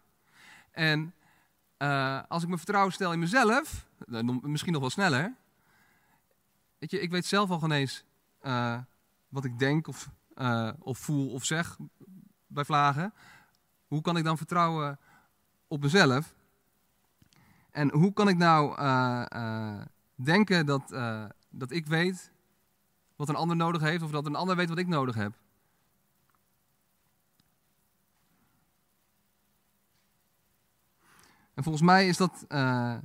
En 0.72 1.14
uh, 1.80 2.22
als 2.28 2.42
ik 2.42 2.48
mijn 2.48 2.60
vertrouwen 2.60 2.94
stel 2.94 3.14
in 3.14 3.20
mezelf, 3.20 3.88
misschien 4.42 4.72
nog 4.72 4.82
wel 4.82 4.90
sneller. 4.90 5.36
Weet 6.80 6.92
je, 6.92 7.02
ik 7.02 7.12
weet 7.12 7.26
zelf 7.26 7.50
al 7.50 7.72
eens 7.72 8.04
uh, 8.42 8.78
wat 9.30 9.46
ik 9.46 9.60
denk 9.60 9.88
of, 9.88 10.10
uh, 10.36 10.72
of 10.80 10.98
voel 10.98 11.32
of 11.32 11.46
zeg 11.46 11.78
bij 12.48 12.66
vlagen. 12.66 13.14
Hoe 13.88 14.02
kan 14.02 14.18
ik 14.18 14.24
dan 14.24 14.38
vertrouwen 14.38 15.00
op 15.68 15.82
mezelf? 15.82 16.36
En 17.72 17.92
hoe 17.92 18.14
kan 18.14 18.28
ik 18.28 18.38
nou 18.38 18.76
denken 20.16 20.66
dat, 20.66 20.90
dat 21.50 21.72
ik 21.72 21.86
weet 21.86 22.32
wat 23.16 23.30
een 23.30 23.36
ander 23.36 23.56
nodig 23.56 23.82
heeft 23.82 24.04
of 24.04 24.12
dat 24.12 24.26
een 24.26 24.36
ander 24.36 24.56
weet 24.56 24.70
wat 24.70 24.78
ik 24.78 24.88
nodig 24.88 25.16
heb? 25.16 25.34
En 31.60 31.66
volgens 31.66 31.86
mij 31.86 32.08
is 32.08 32.18
dat, 32.18 32.46
uh, 32.50 32.96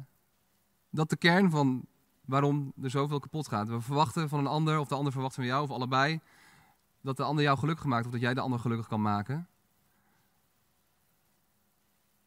dat 0.91 1.11
de 1.11 1.17
kern 1.17 1.51
van 1.51 1.87
waarom 2.25 2.73
er 2.83 2.91
zoveel 2.91 3.19
kapot 3.19 3.49
gaat. 3.49 3.69
We 3.69 3.81
verwachten 3.81 4.29
van 4.29 4.39
een 4.39 4.47
ander, 4.47 4.79
of 4.79 4.89
de 4.89 4.95
ander 4.95 5.13
verwacht 5.13 5.35
van 5.35 5.45
jou, 5.45 5.63
of 5.63 5.71
allebei, 5.71 6.21
dat 7.01 7.17
de 7.17 7.23
ander 7.23 7.45
jou 7.45 7.59
gelukkig 7.59 7.85
maakt, 7.85 8.07
of 8.07 8.13
dat 8.13 8.21
jij 8.21 8.35
de 8.35 8.41
ander 8.41 8.59
gelukkig 8.59 8.89
kan 8.89 9.03
maken. 9.03 9.35
En 9.35 9.47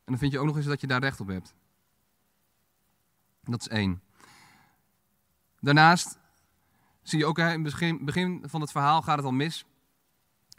dan 0.06 0.18
vind 0.18 0.32
je 0.32 0.40
ook 0.40 0.46
nog 0.46 0.56
eens 0.56 0.66
dat 0.66 0.82
je 0.82 0.88
daar 0.88 1.02
recht 1.02 1.20
op 1.20 1.28
hebt. 1.28 1.54
Dat 3.44 3.60
is 3.62 3.68
één. 3.68 4.02
Daarnaast 5.60 6.20
zie 7.02 7.20
je 7.20 7.26
ook, 7.26 7.38
in 7.38 7.66
het 7.66 8.06
begin, 8.06 8.44
van 8.46 8.62
het 8.62 8.72
verhaal 8.72 9.02
gaat 9.02 9.18
het 9.18 9.26
al 9.26 9.32
mis. 9.32 9.66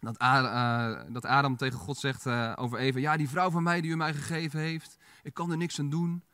Dat, 0.01 0.19
dat 1.13 1.25
Adam 1.25 1.57
tegen 1.57 1.79
God 1.79 1.97
zegt 1.97 2.27
uh, 2.27 2.53
over 2.57 2.79
Eva, 2.79 2.99
ja 2.99 3.17
die 3.17 3.29
vrouw 3.29 3.51
van 3.51 3.63
mij 3.63 3.81
die 3.81 3.91
u 3.91 3.97
mij 3.97 4.15
gegeven 4.15 4.61
heeft, 4.61 4.98
ik 5.23 5.35
kan 5.35 5.51
er 5.51 5.57
niks 5.57 5.79
aan 5.79 5.91
doen. 5.91 6.25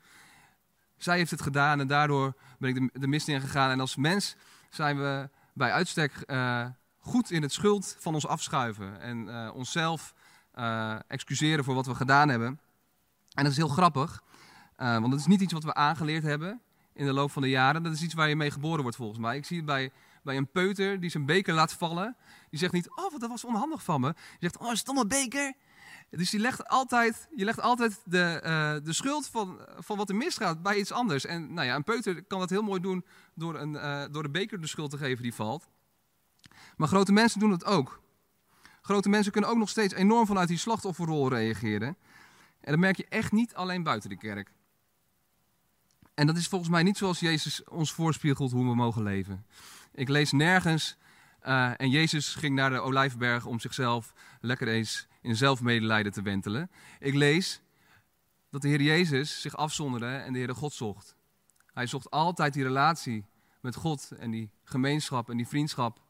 Zij 0.97 1.17
heeft 1.17 1.31
het 1.31 1.43
gedaan 1.43 1.81
en 1.81 1.87
daardoor 1.87 2.35
ben 2.59 2.69
ik 2.69 2.75
de, 2.75 3.01
de 3.01 3.07
mist 3.07 3.29
in 3.29 3.41
gegaan. 3.41 3.71
En 3.71 3.81
als 3.81 3.97
mens 3.97 4.37
zijn 4.71 4.99
we 4.99 5.29
bij 5.53 5.73
uitstek 5.73 6.23
uh, 6.27 6.67
goed 6.99 7.31
in 7.31 7.43
het 7.43 7.53
schuld 7.53 7.97
van 7.99 8.15
ons 8.15 8.27
afschuiven. 8.27 9.01
En 9.01 9.27
uh, 9.27 9.51
onszelf 9.55 10.15
uh, 10.55 10.97
excuseren 11.09 11.65
voor 11.65 11.75
wat 11.75 11.87
we 11.87 11.95
gedaan 11.95 12.29
hebben. 12.29 12.61
En 13.35 13.43
dat 13.43 13.53
is 13.53 13.59
heel 13.59 13.69
grappig. 13.69 14.23
want 14.77 15.11
dat 15.11 15.21
is 15.21 15.27
niet 15.27 15.41
iets 15.41 15.53
wat 15.53 15.65
we 15.65 15.75
aangeleerd 15.75 16.23
hebben 16.23 16.61
in 16.93 17.07
de 17.07 17.13
loop 17.13 17.31
van 17.31 17.43
de 17.43 17.49
jaren. 17.49 17.83
Dat 17.83 17.93
is 17.93 18.03
iets 18.03 18.15
waar 18.15 18.29
je 18.29 18.37
mee 18.37 18.51
geboren 18.51 18.83
wordt 18.83 18.97
volgens 18.97 19.19
mij. 19.19 19.37
Ik 19.37 19.45
zie 19.45 19.57
het 19.57 19.67
bij, 19.67 19.93
bij 20.25 20.37
een 20.37 20.51
peuter 20.51 21.01
die 21.01 21.11
zijn 21.11 21.27
beker 21.27 21.55
laat 21.55 21.73
vallen. 21.73 22.17
Die 22.51 22.59
zegt 22.59 22.73
niet, 22.73 22.91
oh, 22.91 23.19
dat 23.19 23.29
was 23.29 23.45
onhandig 23.45 23.83
van 23.83 24.01
me. 24.01 24.13
Die 24.13 24.51
zegt, 24.51 24.59
oh, 24.59 24.75
stomme 24.75 25.07
beker. 25.07 25.55
Dus 26.11 26.31
je 26.31 26.39
legt 26.39 26.69
altijd, 26.69 27.29
je 27.35 27.45
legt 27.45 27.61
altijd 27.61 28.01
de, 28.05 28.41
uh, 28.45 28.87
de 28.87 28.93
schuld 28.93 29.29
van, 29.29 29.61
van 29.79 29.97
wat 29.97 30.09
er 30.09 30.17
misgaat 30.17 30.63
bij 30.63 30.77
iets 30.77 30.93
anders. 30.93 31.27
En 31.27 31.55
nou 31.55 31.67
ja, 31.67 31.75
een 31.75 31.85
peuter 31.85 32.23
kan 32.25 32.39
dat 32.39 32.51
heel 32.51 32.63
mooi 32.63 32.81
doen 32.81 33.05
door, 33.35 33.59
een, 33.59 33.73
uh, 33.73 34.05
door 34.11 34.23
de 34.23 34.31
beker 34.31 34.61
de 34.61 34.67
schuld 34.67 34.91
te 34.91 34.99
geven 34.99 35.23
die 35.23 35.35
valt. 35.35 35.69
Maar 36.77 36.89
grote 36.89 37.13
mensen 37.13 37.41
doen 37.41 37.51
het 37.51 37.65
ook. 37.65 38.03
Grote 38.83 39.09
mensen 39.09 39.33
kunnen 39.33 39.51
ook 39.51 39.57
nog 39.57 39.69
steeds 39.69 39.95
enorm 39.95 40.27
vanuit 40.27 40.49
die 40.49 40.59
slachtofferrol 40.59 41.29
reageren. 41.29 41.97
En 42.61 42.71
dat 42.71 42.79
merk 42.79 42.97
je 42.97 43.07
echt 43.09 43.33
niet 43.33 43.55
alleen 43.55 43.83
buiten 43.83 44.09
de 44.09 44.17
kerk. 44.17 44.53
En 46.15 46.27
dat 46.27 46.37
is 46.37 46.49
volgens 46.49 46.71
mij 46.71 46.83
niet 46.83 46.97
zoals 46.97 47.21
Jezus 47.21 47.65
ons 47.65 47.93
voorspiegelt 47.93 48.51
hoe 48.51 48.65
we 48.65 48.75
mogen 48.75 49.03
leven. 49.03 49.47
Ik 49.95 50.09
lees 50.09 50.33
nergens. 50.33 50.97
Uh, 51.47 51.81
en 51.81 51.91
Jezus 51.91 52.35
ging 52.35 52.55
naar 52.55 52.71
de 52.71 52.81
Olijfberg 52.81 53.47
om 53.47 53.61
zichzelf 53.61 54.15
lekker 54.41 54.69
eens 54.69 55.07
in 55.21 55.37
zelfmedelijden 55.37 56.13
te 56.13 56.23
wentelen. 56.23 56.71
Ik 56.99 57.15
lees 57.15 57.63
dat 58.51 58.63
de 58.63 58.69
Heer 58.69 58.83
Jezus 58.83 59.41
zich 59.41 59.57
afzonderde 59.57 60.07
en 60.07 60.33
de 60.33 60.39
Heer 60.39 60.55
God 60.55 60.73
zocht. 60.73 61.17
Hij 61.73 61.87
zocht 61.87 62.11
altijd 62.11 62.53
die 62.53 62.63
relatie 62.63 63.25
met 63.61 63.75
God 63.75 64.13
en 64.19 64.31
die 64.31 64.51
gemeenschap 64.65 65.31
en 65.31 65.37
die 65.37 65.49
vriendschap. 65.49 66.01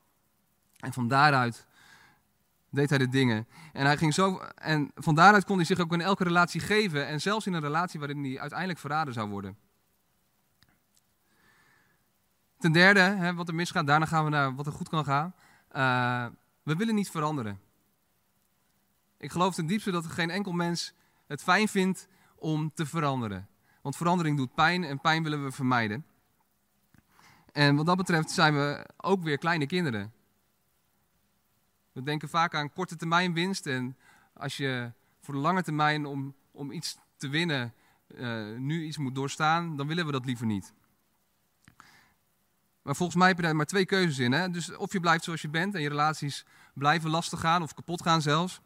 En 0.78 0.92
van 0.92 1.08
daaruit 1.08 1.66
deed 2.70 2.88
hij 2.88 2.98
de 2.98 3.08
dingen. 3.08 3.46
En, 3.72 3.84
hij 3.86 3.96
ging 3.96 4.14
zo, 4.14 4.38
en 4.54 4.90
van 4.94 5.14
daaruit 5.14 5.44
kon 5.44 5.56
hij 5.56 5.64
zich 5.64 5.78
ook 5.78 5.92
in 5.92 6.00
elke 6.00 6.24
relatie 6.24 6.60
geven. 6.60 7.06
En 7.06 7.20
zelfs 7.20 7.46
in 7.46 7.52
een 7.52 7.60
relatie 7.60 7.98
waarin 7.98 8.24
hij 8.24 8.40
uiteindelijk 8.40 8.78
verraden 8.78 9.14
zou 9.14 9.28
worden. 9.28 9.56
Ten 12.64 12.72
derde, 12.72 13.00
hè, 13.00 13.34
wat 13.34 13.48
er 13.48 13.54
misgaat, 13.54 13.86
daarna 13.86 14.06
gaan 14.06 14.24
we 14.24 14.30
naar 14.30 14.54
wat 14.54 14.66
er 14.66 14.72
goed 14.72 14.88
kan 14.88 15.04
gaan. 15.04 15.34
Uh, 15.72 16.26
we 16.62 16.76
willen 16.76 16.94
niet 16.94 17.10
veranderen. 17.10 17.60
Ik 19.18 19.30
geloof 19.30 19.54
ten 19.54 19.66
diepste 19.66 19.90
dat 19.90 20.06
geen 20.06 20.30
enkel 20.30 20.52
mens 20.52 20.94
het 21.26 21.42
fijn 21.42 21.68
vindt 21.68 22.08
om 22.36 22.70
te 22.74 22.86
veranderen. 22.86 23.48
Want 23.82 23.96
verandering 23.96 24.36
doet 24.36 24.54
pijn 24.54 24.84
en 24.84 25.00
pijn 25.00 25.22
willen 25.22 25.44
we 25.44 25.52
vermijden. 25.52 26.06
En 27.52 27.76
wat 27.76 27.86
dat 27.86 27.96
betreft 27.96 28.30
zijn 28.30 28.54
we 28.54 28.86
ook 28.96 29.22
weer 29.22 29.38
kleine 29.38 29.66
kinderen. 29.66 30.12
We 31.92 32.02
denken 32.02 32.28
vaak 32.28 32.54
aan 32.54 32.72
korte 32.72 32.96
termijn 32.96 33.34
winst. 33.34 33.66
En 33.66 33.96
als 34.32 34.56
je 34.56 34.92
voor 35.20 35.34
de 35.34 35.40
lange 35.40 35.62
termijn 35.62 36.06
om, 36.06 36.34
om 36.50 36.70
iets 36.70 36.98
te 37.16 37.28
winnen 37.28 37.74
uh, 38.08 38.56
nu 38.56 38.84
iets 38.84 38.98
moet 38.98 39.14
doorstaan, 39.14 39.76
dan 39.76 39.86
willen 39.86 40.06
we 40.06 40.12
dat 40.12 40.24
liever 40.24 40.46
niet. 40.46 40.74
Maar 42.84 42.96
volgens 42.96 43.18
mij 43.18 43.28
heb 43.28 43.36
je 43.36 43.42
daar 43.42 43.56
maar 43.56 43.66
twee 43.66 43.86
keuzes 43.86 44.18
in. 44.18 44.32
Hè? 44.32 44.50
Dus 44.50 44.76
of 44.76 44.92
je 44.92 45.00
blijft 45.00 45.24
zoals 45.24 45.42
je 45.42 45.48
bent 45.48 45.74
en 45.74 45.80
je 45.80 45.88
relaties 45.88 46.44
blijven 46.74 47.10
lastig 47.10 47.40
gaan 47.40 47.62
of 47.62 47.74
kapot 47.74 48.02
gaan 48.02 48.22
zelfs. 48.22 48.60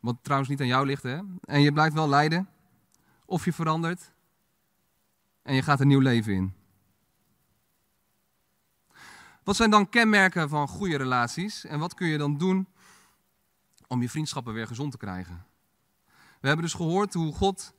Wat 0.00 0.16
trouwens 0.22 0.50
niet 0.50 0.60
aan 0.60 0.66
jou 0.66 0.86
ligt, 0.86 1.02
hè? 1.02 1.20
En 1.44 1.60
je 1.60 1.72
blijft 1.72 1.94
wel 1.94 2.08
lijden. 2.08 2.48
Of 3.24 3.44
je 3.44 3.52
verandert. 3.52 4.12
En 5.42 5.54
je 5.54 5.62
gaat 5.62 5.80
een 5.80 5.86
nieuw 5.88 6.00
leven 6.00 6.32
in. 6.32 6.54
Wat 9.42 9.56
zijn 9.56 9.70
dan 9.70 9.88
kenmerken 9.88 10.48
van 10.48 10.68
goede 10.68 10.96
relaties? 10.96 11.64
En 11.64 11.78
wat 11.78 11.94
kun 11.94 12.06
je 12.06 12.18
dan 12.18 12.38
doen 12.38 12.68
om 13.86 14.02
je 14.02 14.08
vriendschappen 14.08 14.54
weer 14.54 14.66
gezond 14.66 14.90
te 14.90 14.98
krijgen? 14.98 15.46
We 16.40 16.46
hebben 16.46 16.64
dus 16.64 16.74
gehoord 16.74 17.14
hoe 17.14 17.34
God 17.34 17.74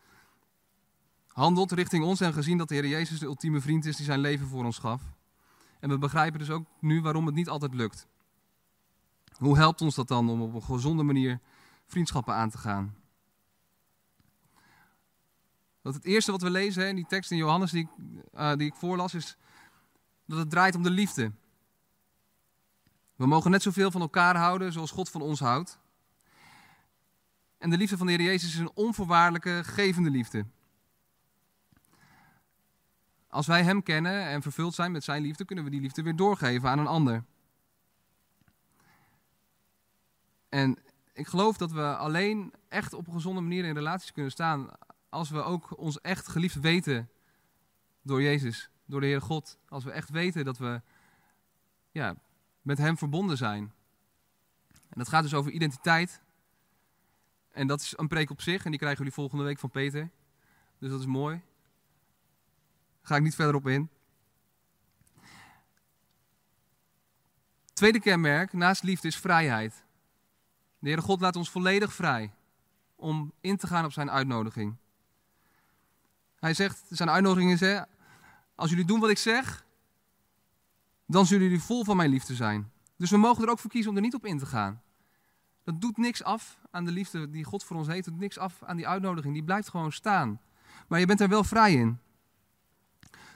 handelt 1.34 1.72
richting 1.72 2.04
ons 2.04 2.22
en 2.22 2.34
gezien 2.34 2.58
dat 2.58 2.68
de 2.68 2.76
Heer 2.76 2.88
Jezus 2.88 3.20
de 3.20 3.26
ultieme 3.26 3.62
vriend 3.62 3.86
is 3.86 3.96
die 3.96 4.06
zijn 4.06 4.20
leven 4.20 4.48
voor 4.48 4.66
ons 4.66 4.78
gaf. 4.78 5.02
En 5.80 5.90
we 5.90 5.98
begrijpen 5.98 6.40
dus 6.40 6.50
ook 6.50 6.66
nu 6.80 7.02
waarom 7.02 7.26
het 7.26 7.36
niet 7.36 7.50
altijd 7.50 7.74
lukt. 7.74 8.08
Hoe 9.38 9.58
helpt 9.58 9.82
ons 9.82 9.96
dat 9.96 10.08
dan 10.08 10.30
om 10.30 10.42
op 10.42 10.54
een 10.54 10.64
gezonde 10.64 11.04
manier 11.04 11.40
vriendschappen 11.88 12.34
aan 12.34 12.50
te 12.50 12.58
gaan. 12.58 12.96
Dat 15.82 15.94
het 15.94 16.06
eerste 16.06 16.32
wat 16.32 16.42
we 16.42 16.50
lezen 16.50 16.88
in 16.88 16.96
die 16.96 17.06
tekst 17.08 17.32
in 17.32 17.38
Johannes 17.38 17.72
die, 17.72 17.90
uh, 18.34 18.56
die 18.56 18.68
ik 18.68 18.76
voorlas, 18.76 19.14
is 19.14 19.38
dat 20.26 20.38
het 20.38 20.50
draait 20.50 20.76
om 20.76 20.84
de 20.84 20.90
liefde. 20.90 21.32
We 23.16 23.26
mogen 23.26 23.52
net 23.52 23.62
zoveel 23.62 23.92
van 23.92 24.02
elkaar 24.02 24.36
houden 24.38 24.72
zoals 24.72 24.92
God 24.92 25.10
van 25.10 25.22
ons 25.22 25.40
houdt. 25.40 25.80
En 27.58 27.70
de 27.70 27.78
liefde 27.78 27.98
van 27.98 28.08
de 28.08 28.14
Heer 28.14 28.22
Jezus 28.22 28.54
is 28.54 28.60
een 28.60 28.72
onvoorwaardelijke, 28.74 29.62
gevende 29.64 30.10
liefde. 30.10 30.46
Als 33.32 33.48
wij 33.48 33.64
Hem 33.64 33.84
kennen 33.84 34.24
en 34.26 34.42
vervuld 34.42 34.74
zijn 34.74 34.92
met 34.92 35.04
Zijn 35.04 35.22
liefde, 35.22 35.46
kunnen 35.46 35.64
we 35.64 35.70
die 35.70 35.82
liefde 35.82 36.04
weer 36.04 36.16
doorgeven 36.16 36.70
aan 36.70 36.80
een 36.80 36.88
ander. 36.88 37.24
En 40.50 40.78
ik 41.14 41.28
geloof 41.28 41.58
dat 41.58 41.72
we 41.72 41.96
alleen 41.96 42.54
echt 42.68 42.94
op 42.94 43.08
een 43.08 43.14
gezonde 43.14 43.42
manier 43.42 43.66
in 43.66 43.74
relaties 43.74 44.12
kunnen 44.12 44.32
staan 44.32 44.70
als 45.10 45.30
we 45.30 45.42
ook 45.42 45.78
ons 45.78 46.02
echt 46.02 46.28
geliefd 46.28 46.60
weten 46.60 47.10
door 48.02 48.22
Jezus, 48.22 48.70
door 48.86 49.00
de 49.00 49.08
Heer 49.08 49.22
God. 49.22 49.58
Als 49.68 49.84
we 49.84 49.92
echt 49.92 50.10
weten 50.10 50.46
dat 50.46 50.58
we 50.58 50.82
ja, 51.92 52.16
met 52.62 52.78
Hem 52.78 52.98
verbonden 52.98 53.38
zijn. 53.38 53.74
En 54.70 54.98
dat 54.98 55.10
gaat 55.10 55.24
dus 55.24 55.34
over 55.34 55.52
identiteit. 55.52 56.22
En 57.52 57.68
dat 57.68 57.82
is 57.82 57.94
een 57.98 58.08
preek 58.08 58.30
op 58.30 58.42
zich 58.42 58.64
en 58.64 58.70
die 58.70 58.80
krijgen 58.80 59.00
jullie 59.00 59.14
volgende 59.14 59.44
week 59.44 59.60
van 59.60 59.70
Peter. 59.70 60.10
Dus 60.80 60.90
dat 60.90 61.00
is 61.00 61.06
mooi. 61.06 61.42
Ga 63.02 63.16
ik 63.16 63.22
niet 63.22 63.36
verder 63.36 63.56
op 63.56 63.68
in. 63.68 63.90
Tweede 67.74 68.00
kenmerk 68.00 68.54
naast 68.54 68.84
liefde 68.84 69.08
is 69.08 69.18
vrijheid. 69.18 69.84
De 70.80 70.88
Heere 70.88 71.02
God 71.02 71.22
laat 71.22 71.36
ons 71.36 71.50
volledig 71.50 71.94
vrij 71.94 72.34
om 72.96 73.34
in 73.42 73.58
te 73.58 73.68
gaan 73.68 73.86
op 73.86 73.92
zijn 73.92 74.12
uitnodiging. 74.12 74.76
Hij 76.36 76.54
zegt, 76.54 76.84
zijn 76.90 77.10
uitnodiging 77.10 77.52
is, 77.52 77.60
hè, 77.60 77.82
als 78.56 78.70
jullie 78.70 78.86
doen 78.86 79.00
wat 79.00 79.10
ik 79.10 79.18
zeg, 79.18 79.66
dan 81.06 81.26
zullen 81.26 81.44
jullie 81.44 81.62
vol 81.62 81.84
van 81.84 81.98
mijn 81.98 82.10
liefde 82.10 82.36
zijn. 82.36 82.72
Dus 82.98 83.10
we 83.10 83.18
mogen 83.18 83.44
er 83.44 83.50
ook 83.50 83.60
voor 83.60 83.70
kiezen 83.70 83.90
om 83.90 83.96
er 83.96 84.02
niet 84.02 84.16
op 84.16 84.26
in 84.26 84.38
te 84.38 84.46
gaan. 84.46 84.82
Dat 85.64 85.82
doet 85.82 85.98
niks 85.98 86.24
af 86.24 86.60
aan 86.72 86.86
de 86.86 86.92
liefde 86.92 87.30
die 87.30 87.44
God 87.44 87.64
voor 87.64 87.78
ons 87.78 87.88
heeft. 87.88 88.04
Dat 88.04 88.14
doet 88.14 88.22
niks 88.22 88.38
af 88.38 88.64
aan 88.64 88.76
die 88.76 88.88
uitnodiging. 88.88 89.34
Die 89.34 89.44
blijft 89.44 89.70
gewoon 89.70 89.92
staan. 89.92 90.42
Maar 90.88 91.00
je 91.00 91.06
bent 91.06 91.22
er 91.22 91.30
wel 91.30 91.44
vrij 91.44 91.74
in. 91.74 92.00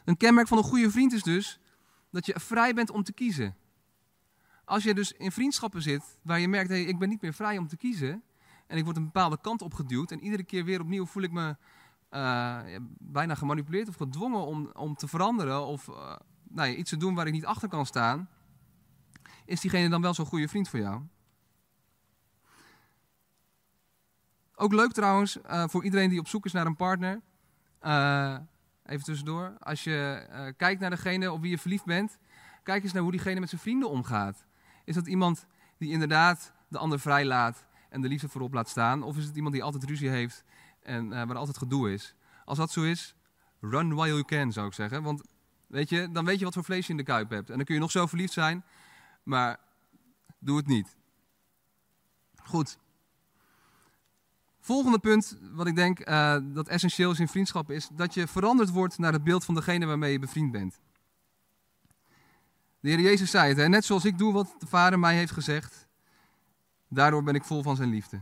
Een 0.05 0.17
kenmerk 0.17 0.47
van 0.47 0.57
een 0.57 0.63
goede 0.63 0.91
vriend 0.91 1.13
is 1.13 1.23
dus 1.23 1.59
dat 2.11 2.25
je 2.25 2.39
vrij 2.39 2.73
bent 2.73 2.89
om 2.89 3.03
te 3.03 3.13
kiezen. 3.13 3.55
Als 4.65 4.83
je 4.83 4.93
dus 4.93 5.11
in 5.11 5.31
vriendschappen 5.31 5.81
zit 5.81 6.17
waar 6.21 6.39
je 6.39 6.47
merkt, 6.47 6.69
hey, 6.69 6.83
ik 6.83 6.99
ben 6.99 7.09
niet 7.09 7.21
meer 7.21 7.33
vrij 7.33 7.57
om 7.57 7.67
te 7.67 7.77
kiezen. 7.77 8.23
En 8.67 8.77
ik 8.77 8.83
word 8.83 8.97
een 8.97 9.05
bepaalde 9.05 9.41
kant 9.41 9.61
opgeduwd. 9.61 10.11
En 10.11 10.23
iedere 10.23 10.43
keer 10.43 10.65
weer 10.65 10.81
opnieuw 10.81 11.05
voel 11.05 11.23
ik 11.23 11.31
me 11.31 11.55
uh, 12.11 12.59
bijna 12.99 13.35
gemanipuleerd 13.35 13.87
of 13.87 13.95
gedwongen 13.95 14.45
om, 14.45 14.69
om 14.73 14.95
te 14.95 15.07
veranderen. 15.07 15.65
Of 15.65 15.87
uh, 15.87 16.15
nou 16.43 16.69
iets 16.69 16.89
te 16.89 16.97
doen 16.97 17.15
waar 17.15 17.27
ik 17.27 17.33
niet 17.33 17.45
achter 17.45 17.69
kan 17.69 17.85
staan. 17.85 18.29
Is 19.45 19.61
diegene 19.61 19.89
dan 19.89 20.01
wel 20.01 20.13
zo'n 20.13 20.25
goede 20.25 20.47
vriend 20.47 20.69
voor 20.69 20.79
jou? 20.79 21.01
Ook 24.55 24.73
leuk 24.73 24.91
trouwens, 24.91 25.37
uh, 25.37 25.67
voor 25.67 25.83
iedereen 25.83 26.09
die 26.09 26.19
op 26.19 26.27
zoek 26.27 26.45
is 26.45 26.51
naar 26.51 26.65
een 26.65 26.75
partner. 26.75 27.21
Even 28.85 29.03
tussendoor. 29.03 29.55
Als 29.59 29.83
je 29.83 30.53
kijkt 30.57 30.81
naar 30.81 30.89
degene 30.89 31.31
op 31.31 31.41
wie 31.41 31.49
je 31.49 31.57
verliefd 31.57 31.85
bent. 31.85 32.17
Kijk 32.63 32.83
eens 32.83 32.93
naar 32.93 33.01
hoe 33.01 33.11
diegene 33.11 33.39
met 33.39 33.49
zijn 33.49 33.61
vrienden 33.61 33.89
omgaat. 33.89 34.45
Is 34.85 34.95
dat 34.95 35.07
iemand 35.07 35.45
die 35.77 35.91
inderdaad 35.91 36.53
de 36.67 36.77
ander 36.77 36.99
vrij 36.99 37.25
laat 37.25 37.65
en 37.89 38.01
de 38.01 38.07
liefde 38.07 38.29
voorop 38.29 38.53
laat 38.53 38.69
staan? 38.69 39.03
Of 39.03 39.17
is 39.17 39.25
het 39.25 39.35
iemand 39.35 39.53
die 39.53 39.63
altijd 39.63 39.83
ruzie 39.83 40.09
heeft 40.09 40.43
en 40.81 41.05
uh, 41.05 41.11
waar 41.11 41.35
altijd 41.35 41.57
gedoe 41.57 41.93
is? 41.93 42.15
Als 42.45 42.57
dat 42.57 42.71
zo 42.71 42.83
is, 42.83 43.15
run 43.59 43.95
while 43.95 44.07
you 44.07 44.23
can, 44.23 44.51
zou 44.51 44.67
ik 44.67 44.73
zeggen. 44.73 45.03
Want 45.03 45.23
weet 45.67 45.89
je, 45.89 46.11
dan 46.11 46.25
weet 46.25 46.39
je 46.39 46.45
wat 46.45 46.53
voor 46.53 46.63
vlees 46.63 46.85
je 46.85 46.91
in 46.91 46.97
de 46.97 47.03
kuip 47.03 47.29
hebt. 47.29 47.49
En 47.49 47.55
dan 47.55 47.65
kun 47.65 47.75
je 47.75 47.81
nog 47.81 47.91
zo 47.91 48.05
verliefd 48.05 48.33
zijn, 48.33 48.63
maar 49.23 49.59
doe 50.39 50.57
het 50.57 50.67
niet. 50.67 50.97
Goed. 52.43 52.77
Volgende 54.65 54.99
punt, 54.99 55.37
wat 55.51 55.67
ik 55.67 55.75
denk 55.75 56.09
uh, 56.09 56.37
dat 56.43 56.67
essentieel 56.67 57.11
is 57.11 57.19
in 57.19 57.27
vriendschap, 57.27 57.71
is 57.71 57.87
dat 57.91 58.13
je 58.13 58.27
veranderd 58.27 58.69
wordt 58.69 58.97
naar 58.97 59.13
het 59.13 59.23
beeld 59.23 59.45
van 59.45 59.55
degene 59.55 59.85
waarmee 59.85 60.11
je 60.11 60.19
bevriend 60.19 60.51
bent. 60.51 60.79
De 62.79 62.89
Heer 62.89 62.99
Jezus 62.99 63.31
zei 63.31 63.47
het, 63.47 63.57
hè? 63.57 63.67
net 63.67 63.85
zoals 63.85 64.05
ik 64.05 64.17
doe 64.17 64.33
wat 64.33 64.55
de 64.59 64.67
Vader 64.67 64.99
mij 64.99 65.15
heeft 65.15 65.31
gezegd, 65.31 65.87
daardoor 66.87 67.23
ben 67.23 67.35
ik 67.35 67.43
vol 67.43 67.63
van 67.63 67.75
zijn 67.75 67.89
liefde. 67.89 68.21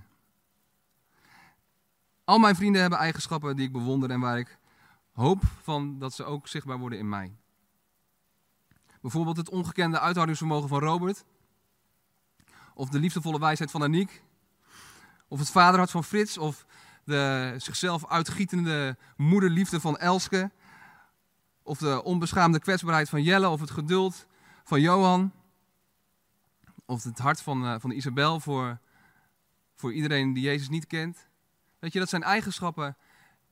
Al 2.24 2.40
mijn 2.40 2.56
vrienden 2.56 2.82
hebben 2.82 3.00
eigenschappen 3.00 3.56
die 3.56 3.66
ik 3.66 3.72
bewonder 3.72 4.10
en 4.10 4.20
waar 4.20 4.38
ik 4.38 4.58
hoop 5.12 5.44
van 5.62 6.00
dat 6.00 6.14
ze 6.14 6.24
ook 6.24 6.48
zichtbaar 6.48 6.78
worden 6.78 7.00
in 7.00 7.10
mij. 7.10 7.36
Bijvoorbeeld 9.02 9.38
het 9.38 9.50
ongekende 9.50 10.00
uithoudingsvermogen 10.00 10.70
van 10.70 10.80
Robert, 10.80 11.26
of 12.74 12.90
de 12.90 13.00
liefdevolle 13.00 13.40
wijsheid 13.40 13.72
van 13.72 13.84
Aniek, 13.84 14.24
of 15.34 15.40
het 15.40 15.52
vaderhart 15.52 15.92
van 15.92 16.04
Frits, 16.04 16.38
of 16.38 16.66
de 17.04 17.54
zichzelf 17.58 18.08
uitgietende 18.08 18.98
moederliefde 19.18 19.80
van 19.80 19.98
Elske, 19.98 20.52
of 21.64 21.78
de 21.78 22.04
onbeschaamde 22.04 22.60
kwetsbaarheid 22.60 23.10
van 23.10 23.24
Jelle, 23.24 23.50
of 23.50 23.60
het 23.60 23.72
geduld 23.72 24.28
van 24.64 24.82
Johan. 24.82 25.32
Of 26.86 27.04
het 27.04 27.20
hart 27.20 27.42
van, 27.42 27.66
uh, 27.66 27.76
van 27.80 27.92
Isabel 27.92 28.40
voor, 28.40 28.80
voor 29.76 29.94
iedereen 29.94 30.34
die 30.34 30.44
Jezus 30.44 30.70
niet 30.70 30.88
kent. 30.88 31.28
Weet 31.80 31.94
je, 31.94 32.00
dat 32.00 32.10
zijn 32.10 32.24
eigenschappen 32.24 32.98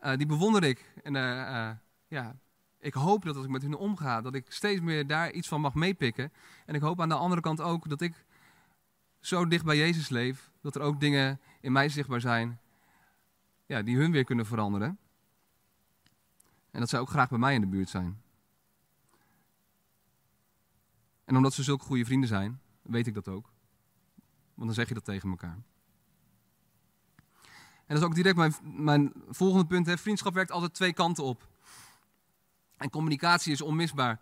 uh, 0.01 0.17
die 0.17 0.27
bewonder 0.27 0.63
ik. 0.63 0.93
En 1.03 1.15
uh, 1.15 1.69
ja, 2.07 2.35
ik 2.79 2.93
hoop 2.93 3.25
dat 3.25 3.35
als 3.35 3.45
ik 3.45 3.51
met 3.51 3.61
hun 3.61 3.75
omga, 3.75 4.21
dat 4.21 4.35
ik 4.35 4.45
steeds 4.51 4.81
meer 4.81 5.07
daar 5.07 5.31
iets 5.31 5.47
van 5.47 5.61
mag 5.61 5.73
meepikken. 5.73 6.31
En 6.65 6.75
ik 6.75 6.81
hoop 6.81 7.01
aan 7.01 7.09
de 7.09 7.15
andere 7.15 7.41
kant 7.41 7.61
ook 7.61 7.89
dat 7.89 8.01
ik 8.01 8.25
zo 9.19 9.47
dicht 9.47 9.65
bij 9.65 9.77
Jezus 9.77 10.09
leef, 10.09 10.51
dat 10.61 10.75
er 10.75 10.81
ook 10.81 10.99
dingen 10.99 11.39
in 11.61 11.71
mij 11.71 11.89
zichtbaar 11.89 12.21
zijn 12.21 12.59
ja, 13.65 13.81
die 13.81 13.97
hun 13.97 14.11
weer 14.11 14.23
kunnen 14.23 14.45
veranderen. 14.45 14.99
En 16.71 16.79
dat 16.79 16.89
zij 16.89 16.99
ook 16.99 17.09
graag 17.09 17.29
bij 17.29 17.37
mij 17.37 17.53
in 17.53 17.61
de 17.61 17.67
buurt 17.67 17.89
zijn. 17.89 18.21
En 21.25 21.35
omdat 21.35 21.53
ze 21.53 21.63
zulke 21.63 21.85
goede 21.85 22.05
vrienden 22.05 22.29
zijn, 22.29 22.61
weet 22.81 23.07
ik 23.07 23.13
dat 23.13 23.27
ook. 23.27 23.51
Want 24.53 24.65
dan 24.65 24.73
zeg 24.73 24.87
je 24.87 24.93
dat 24.93 25.05
tegen 25.05 25.29
elkaar. 25.29 25.57
En 27.85 27.97
dat 27.97 27.97
is 27.97 28.03
ook 28.03 28.15
direct 28.15 28.35
mijn, 28.35 28.53
mijn 28.63 29.13
volgende 29.29 29.65
punt. 29.65 29.85
Hè. 29.85 29.97
Vriendschap 29.97 30.33
werkt 30.33 30.51
altijd 30.51 30.73
twee 30.73 30.93
kanten 30.93 31.23
op. 31.23 31.47
En 32.77 32.89
communicatie 32.89 33.51
is 33.51 33.61
onmisbaar. 33.61 34.19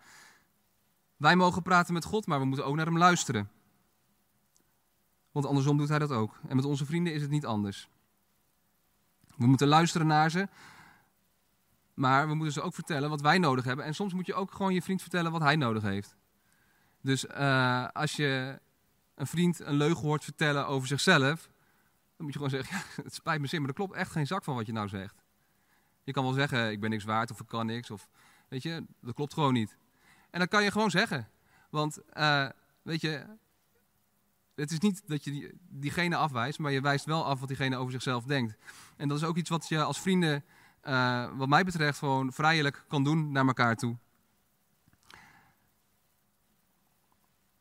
Wij 1.17 1.36
mogen 1.36 1.62
praten 1.62 1.93
met 1.93 2.06
God, 2.06 2.28
maar 2.28 2.39
we 2.39 2.45
moeten 2.45 2.65
ook 2.65 2.75
naar 2.75 2.86
Hem 2.86 2.97
luisteren. 2.97 3.49
Want 5.39 5.52
andersom 5.52 5.78
doet 5.78 5.89
Hij 5.89 5.99
dat 5.99 6.12
ook. 6.12 6.39
En 6.47 6.56
met 6.56 6.65
onze 6.65 6.86
vrienden 6.86 7.13
is 7.13 7.21
het 7.21 7.30
niet 7.30 7.45
anders. 7.45 7.89
We 9.36 9.47
moeten 9.47 9.67
luisteren 9.67 10.08
naar 10.08 10.32
ze, 10.32 10.47
maar 11.93 12.28
we 12.28 12.34
moeten 12.34 12.54
ze 12.54 12.62
ook 12.62 12.73
vertellen 12.73 13.10
wat 13.10 13.21
wij 13.21 13.38
nodig 13.38 13.65
hebben. 13.65 13.86
En 13.86 13.95
soms 13.95 14.13
moet 14.13 14.25
je 14.25 14.34
ook 14.34 14.52
gewoon 14.52 14.73
je 14.73 14.82
vriend 14.82 15.02
vertellen 15.02 15.32
wat 15.32 15.41
hij 15.41 15.56
nodig 15.56 15.84
heeft. 15.84 16.15
Dus 17.02 17.25
uh, 17.25 17.88
als 17.88 18.15
je 18.15 18.60
een 19.15 19.28
vriend 19.28 19.60
een 19.60 19.75
leugen 19.75 20.08
hoort 20.08 20.23
vertellen 20.23 20.67
over 20.67 20.88
zichzelf, 20.88 21.49
dan 22.15 22.25
moet 22.25 22.34
je 22.34 22.39
gewoon 22.39 22.49
zeggen, 22.49 22.78
ja, 22.78 23.04
het 23.04 23.13
spijt 23.13 23.41
me 23.41 23.47
zin, 23.47 23.60
maar 23.60 23.69
er 23.69 23.75
klopt 23.75 23.93
echt 23.93 24.12
geen 24.12 24.28
zak 24.28 24.43
van 24.43 24.56
wat 24.56 24.65
je 24.65 24.73
nou 24.73 24.88
zegt. 24.88 25.23
Je 26.04 26.12
kan 26.12 26.23
wel 26.23 26.34
zeggen, 26.34 26.71
ik 26.71 26.80
ben 26.80 26.89
niks 26.89 27.04
waard 27.04 27.32
of 27.32 27.39
ik 27.39 27.47
kan 27.47 27.65
niks, 27.65 27.91
of 27.91 28.10
weet 28.47 28.63
je, 28.63 28.86
dat 29.02 29.13
klopt 29.13 29.34
gewoon 29.34 29.54
niet. 29.54 29.78
En 30.30 30.39
dat 30.39 30.49
kan 30.49 30.63
je 30.63 30.71
gewoon 30.71 30.91
zeggen. 30.91 31.28
Want, 31.69 31.99
uh, 32.13 32.49
weet 32.82 33.02
je, 33.02 33.25
het 34.60 34.72
is 34.72 34.80
niet 34.80 35.02
dat 35.06 35.24
je 35.24 35.32
die, 35.32 35.52
diegene 35.69 36.15
afwijst, 36.15 36.60
maar 36.60 36.72
je 36.72 36.82
wijst 36.82 37.06
wel 37.06 37.26
af 37.26 37.39
wat 37.39 37.48
diegene 37.48 37.78
over 37.78 37.91
zichzelf 37.91 38.24
denkt. 38.24 38.58
En 38.98 39.08
dat 39.08 39.17
is 39.17 39.24
ook 39.24 39.38
iets 39.38 39.50
wat 39.50 39.67
je 39.67 39.84
als 39.84 40.00
vrienden, 40.00 40.43
uh, 40.84 41.38
wat 41.38 41.48
mij 41.48 41.63
betreft, 41.63 41.98
gewoon 42.00 42.34
vrijelijk 42.34 42.86
kan 42.88 43.04
doen 43.04 43.32
naar 43.32 43.48
elkaar 43.48 43.76
toe. 43.76 43.98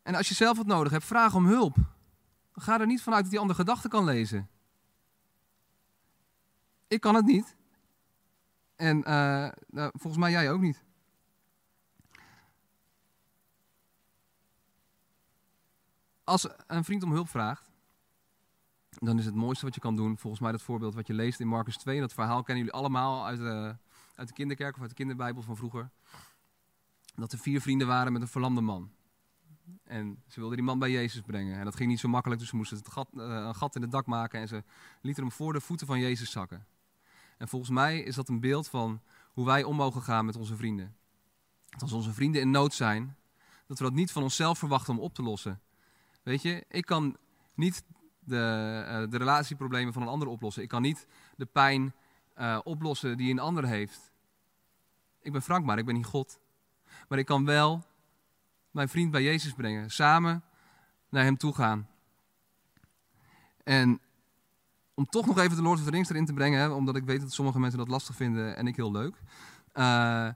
En 0.02 0.14
als 0.14 0.28
je 0.28 0.34
zelf 0.34 0.56
wat 0.56 0.66
nodig 0.66 0.92
hebt, 0.92 1.04
vraag 1.04 1.34
om 1.34 1.46
hulp. 1.46 1.76
Ga 2.52 2.80
er 2.80 2.86
niet 2.86 3.02
vanuit 3.02 3.22
dat 3.22 3.30
die 3.30 3.40
ander 3.40 3.56
gedachten 3.56 3.90
kan 3.90 4.04
lezen. 4.04 4.48
Ik 6.88 7.00
kan 7.00 7.14
het 7.14 7.26
niet. 7.26 7.56
En 8.76 8.98
uh, 8.98 9.04
nou, 9.66 9.90
volgens 9.92 10.16
mij 10.16 10.30
jij 10.30 10.52
ook 10.52 10.60
niet. 10.60 10.84
Als 16.28 16.48
een 16.66 16.84
vriend 16.84 17.02
om 17.02 17.12
hulp 17.12 17.28
vraagt, 17.28 17.70
dan 18.90 19.18
is 19.18 19.24
het 19.24 19.34
mooiste 19.34 19.64
wat 19.64 19.74
je 19.74 19.80
kan 19.80 19.96
doen, 19.96 20.18
volgens 20.18 20.42
mij 20.42 20.52
dat 20.52 20.62
voorbeeld 20.62 20.94
wat 20.94 21.06
je 21.06 21.12
leest 21.12 21.40
in 21.40 21.48
Marcus 21.48 21.76
2. 21.76 22.00
Dat 22.00 22.12
verhaal 22.12 22.42
kennen 22.42 22.64
jullie 22.64 22.80
allemaal 22.80 23.26
uit 23.26 23.38
de, 23.38 23.76
uit 24.14 24.28
de 24.28 24.34
kinderkerk 24.34 24.74
of 24.74 24.80
uit 24.80 24.88
de 24.88 24.96
kinderbijbel 24.96 25.42
van 25.42 25.56
vroeger. 25.56 25.90
Dat 27.14 27.32
er 27.32 27.38
vier 27.38 27.60
vrienden 27.60 27.86
waren 27.86 28.12
met 28.12 28.22
een 28.22 28.28
verlamde 28.28 28.60
man. 28.60 28.90
En 29.84 30.22
ze 30.26 30.38
wilden 30.40 30.56
die 30.56 30.66
man 30.66 30.78
bij 30.78 30.90
Jezus 30.90 31.20
brengen. 31.20 31.58
En 31.58 31.64
dat 31.64 31.76
ging 31.76 31.88
niet 31.88 32.00
zo 32.00 32.08
makkelijk, 32.08 32.40
dus 32.40 32.48
ze 32.48 32.56
moesten 32.56 32.80
gat, 32.84 33.08
uh, 33.12 33.24
een 33.24 33.54
gat 33.54 33.76
in 33.76 33.82
het 33.82 33.90
dak 33.90 34.06
maken 34.06 34.40
en 34.40 34.48
ze 34.48 34.64
lieten 35.02 35.22
hem 35.22 35.32
voor 35.32 35.52
de 35.52 35.60
voeten 35.60 35.86
van 35.86 35.98
Jezus 35.98 36.30
zakken. 36.30 36.66
En 37.38 37.48
volgens 37.48 37.70
mij 37.70 38.00
is 38.00 38.14
dat 38.14 38.28
een 38.28 38.40
beeld 38.40 38.68
van 38.68 39.00
hoe 39.32 39.46
wij 39.46 39.64
om 39.64 39.76
mogen 39.76 40.02
gaan 40.02 40.24
met 40.24 40.36
onze 40.36 40.56
vrienden. 40.56 40.96
Dat 41.68 41.82
als 41.82 41.92
onze 41.92 42.12
vrienden 42.12 42.40
in 42.40 42.50
nood 42.50 42.74
zijn, 42.74 43.16
dat 43.66 43.78
we 43.78 43.84
dat 43.84 43.94
niet 43.94 44.12
van 44.12 44.22
onszelf 44.22 44.58
verwachten 44.58 44.94
om 44.94 45.00
op 45.00 45.14
te 45.14 45.22
lossen. 45.22 45.60
Weet 46.28 46.42
je, 46.42 46.64
ik 46.68 46.84
kan 46.84 47.16
niet 47.54 47.82
de, 48.18 48.36
uh, 48.86 49.10
de 49.10 49.16
relatieproblemen 49.16 49.92
van 49.92 50.02
een 50.02 50.08
ander 50.08 50.28
oplossen. 50.28 50.62
Ik 50.62 50.68
kan 50.68 50.82
niet 50.82 51.06
de 51.36 51.46
pijn 51.46 51.94
uh, 52.38 52.58
oplossen 52.64 53.16
die 53.16 53.30
een 53.30 53.38
ander 53.38 53.66
heeft. 53.66 54.12
Ik 55.22 55.32
ben 55.32 55.42
Frank, 55.42 55.64
maar 55.64 55.78
ik 55.78 55.84
ben 55.84 55.94
niet 55.94 56.06
God. 56.06 56.40
Maar 57.08 57.18
ik 57.18 57.26
kan 57.26 57.44
wel 57.44 57.84
mijn 58.70 58.88
vriend 58.88 59.10
bij 59.10 59.22
Jezus 59.22 59.52
brengen. 59.52 59.90
Samen 59.90 60.42
naar 61.08 61.24
hem 61.24 61.36
toe 61.36 61.54
gaan. 61.54 61.88
En 63.64 64.00
om 64.94 65.06
toch 65.06 65.26
nog 65.26 65.38
even 65.38 65.56
de 65.56 65.62
Lord 65.62 65.78
of 65.78 65.84
the 65.84 65.90
Rings 65.90 66.10
erin 66.10 66.26
te 66.26 66.32
brengen, 66.32 66.74
omdat 66.74 66.96
ik 66.96 67.04
weet 67.04 67.20
dat 67.20 67.32
sommige 67.32 67.60
mensen 67.60 67.78
dat 67.78 67.88
lastig 67.88 68.16
vinden 68.16 68.56
en 68.56 68.66
ik 68.66 68.76
heel 68.76 68.92
leuk. 68.92 69.16
Uh, 69.74 70.28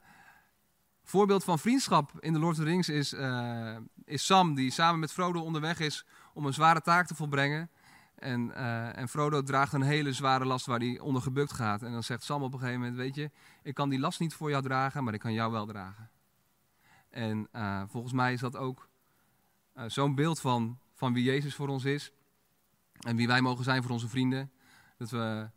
voorbeeld 1.13 1.45
van 1.45 1.59
vriendschap 1.59 2.13
in 2.21 2.33
de 2.33 2.39
Lord 2.39 2.59
of 2.59 2.65
the 2.65 2.71
Rings 2.71 2.89
is, 2.89 3.13
uh, 3.13 3.77
is 4.05 4.27
Sam, 4.27 4.55
die 4.55 4.71
samen 4.71 5.01
met 5.01 5.13
Frodo 5.13 5.41
onderweg 5.41 5.81
is 5.81 6.07
om 6.35 6.47
een 6.47 6.53
zware 6.53 6.81
taak 6.81 7.07
te 7.07 7.15
volbrengen. 7.15 7.71
En, 8.15 8.49
uh, 8.49 8.99
en 8.99 9.09
Frodo 9.09 9.43
draagt 9.43 9.73
een 9.73 9.83
hele 9.83 10.13
zware 10.13 10.45
last 10.45 10.67
waar 10.67 10.79
hij 10.79 10.99
onder 10.99 11.23
gebukt 11.23 11.53
gaat. 11.53 11.83
En 11.83 11.93
dan 11.93 12.03
zegt 12.03 12.23
Sam 12.23 12.43
op 12.43 12.53
een 12.53 12.59
gegeven 12.59 12.81
moment, 12.81 12.99
weet 12.99 13.15
je, 13.15 13.31
ik 13.63 13.75
kan 13.75 13.89
die 13.89 13.99
last 13.99 14.21
niet 14.21 14.35
voor 14.35 14.51
jou 14.51 14.63
dragen, 14.63 15.05
maar 15.05 15.15
ik 15.15 15.21
kan 15.21 15.33
jou 15.33 15.53
wel 15.53 15.67
dragen. 15.67 16.11
En 17.11 17.49
volgens 17.89 18.13
mij 18.13 18.33
is 18.33 18.41
dat 18.41 18.57
ook 18.57 18.89
zo'n 19.87 20.15
beeld 20.15 20.41
van, 20.41 20.79
van 20.95 21.13
wie 21.13 21.25
Jezus 21.25 21.55
voor 21.55 21.69
ons 21.69 21.85
is. 21.85 22.13
En 23.01 23.17
wie 23.17 23.27
wij 23.27 23.41
mogen 23.41 23.65
zijn 23.65 23.83
voor 23.83 23.93
onze 23.93 24.09
vrienden. 24.09 24.53
Dat 24.97 25.11
we 25.11 25.49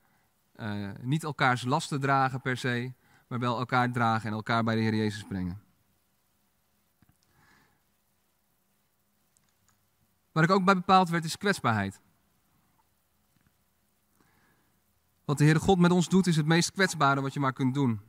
niet 1.02 1.24
elkaars 1.24 1.64
lasten 1.64 2.00
dragen 2.00 2.42
per 2.42 2.58
se, 2.58 2.94
maar 3.28 3.40
wel 3.40 3.60
elkaar 3.60 3.92
dragen 3.92 4.30
en 4.30 4.36
elkaar 4.36 4.64
bij 4.64 4.76
de 4.76 4.82
Heer 4.82 4.96
Jezus 4.96 5.24
brengen. 5.24 5.62
Waar 10.32 10.44
ik 10.44 10.50
ook 10.50 10.66
bij 10.66 10.76
bepaald 10.76 11.10
werd 11.10 11.26
is 11.26 11.38
kwetsbaarheid. 11.38 12.02
Wat 15.26 15.38
de 15.38 15.44
Heere 15.44 15.60
God 15.60 15.80
met 15.80 15.92
ons 15.92 16.10
doet 16.10 16.28
is 16.28 16.36
het 16.36 16.46
meest 16.46 16.72
kwetsbare 16.72 17.22
wat 17.22 17.34
je 17.34 17.40
maar 17.40 17.54
kunt 17.54 17.74
doen. 17.74 18.02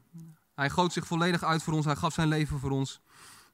Hij 0.54 0.70
goot 0.70 0.92
zich 0.92 1.06
volledig 1.06 1.42
uit 1.42 1.62
voor 1.62 1.72
ons, 1.74 1.84
hij 1.84 1.96
gaf 1.96 2.12
zijn 2.12 2.28
leven 2.28 2.58
voor 2.58 2.70
ons. 2.70 3.00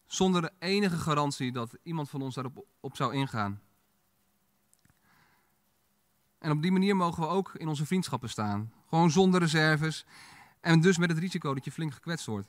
Zonder 0.06 0.50
enige 0.58 0.96
garantie 0.96 1.52
dat 1.52 1.78
iemand 1.82 2.10
van 2.10 2.22
ons 2.22 2.34
daarop 2.34 2.64
op 2.80 2.96
zou 2.96 3.14
ingaan. 3.14 3.60
En 6.38 6.50
op 6.50 6.62
die 6.62 6.72
manier 6.72 6.96
mogen 6.96 7.22
we 7.22 7.28
ook 7.28 7.54
in 7.54 7.68
onze 7.68 7.86
vriendschappen 7.86 8.28
staan. 8.28 8.72
Gewoon 8.88 9.10
zonder 9.10 9.40
reserves. 9.40 10.06
En 10.62 10.80
dus 10.80 10.98
met 10.98 11.08
het 11.08 11.18
risico 11.18 11.54
dat 11.54 11.64
je 11.64 11.72
flink 11.72 11.92
gekwetst 11.92 12.26
wordt. 12.26 12.48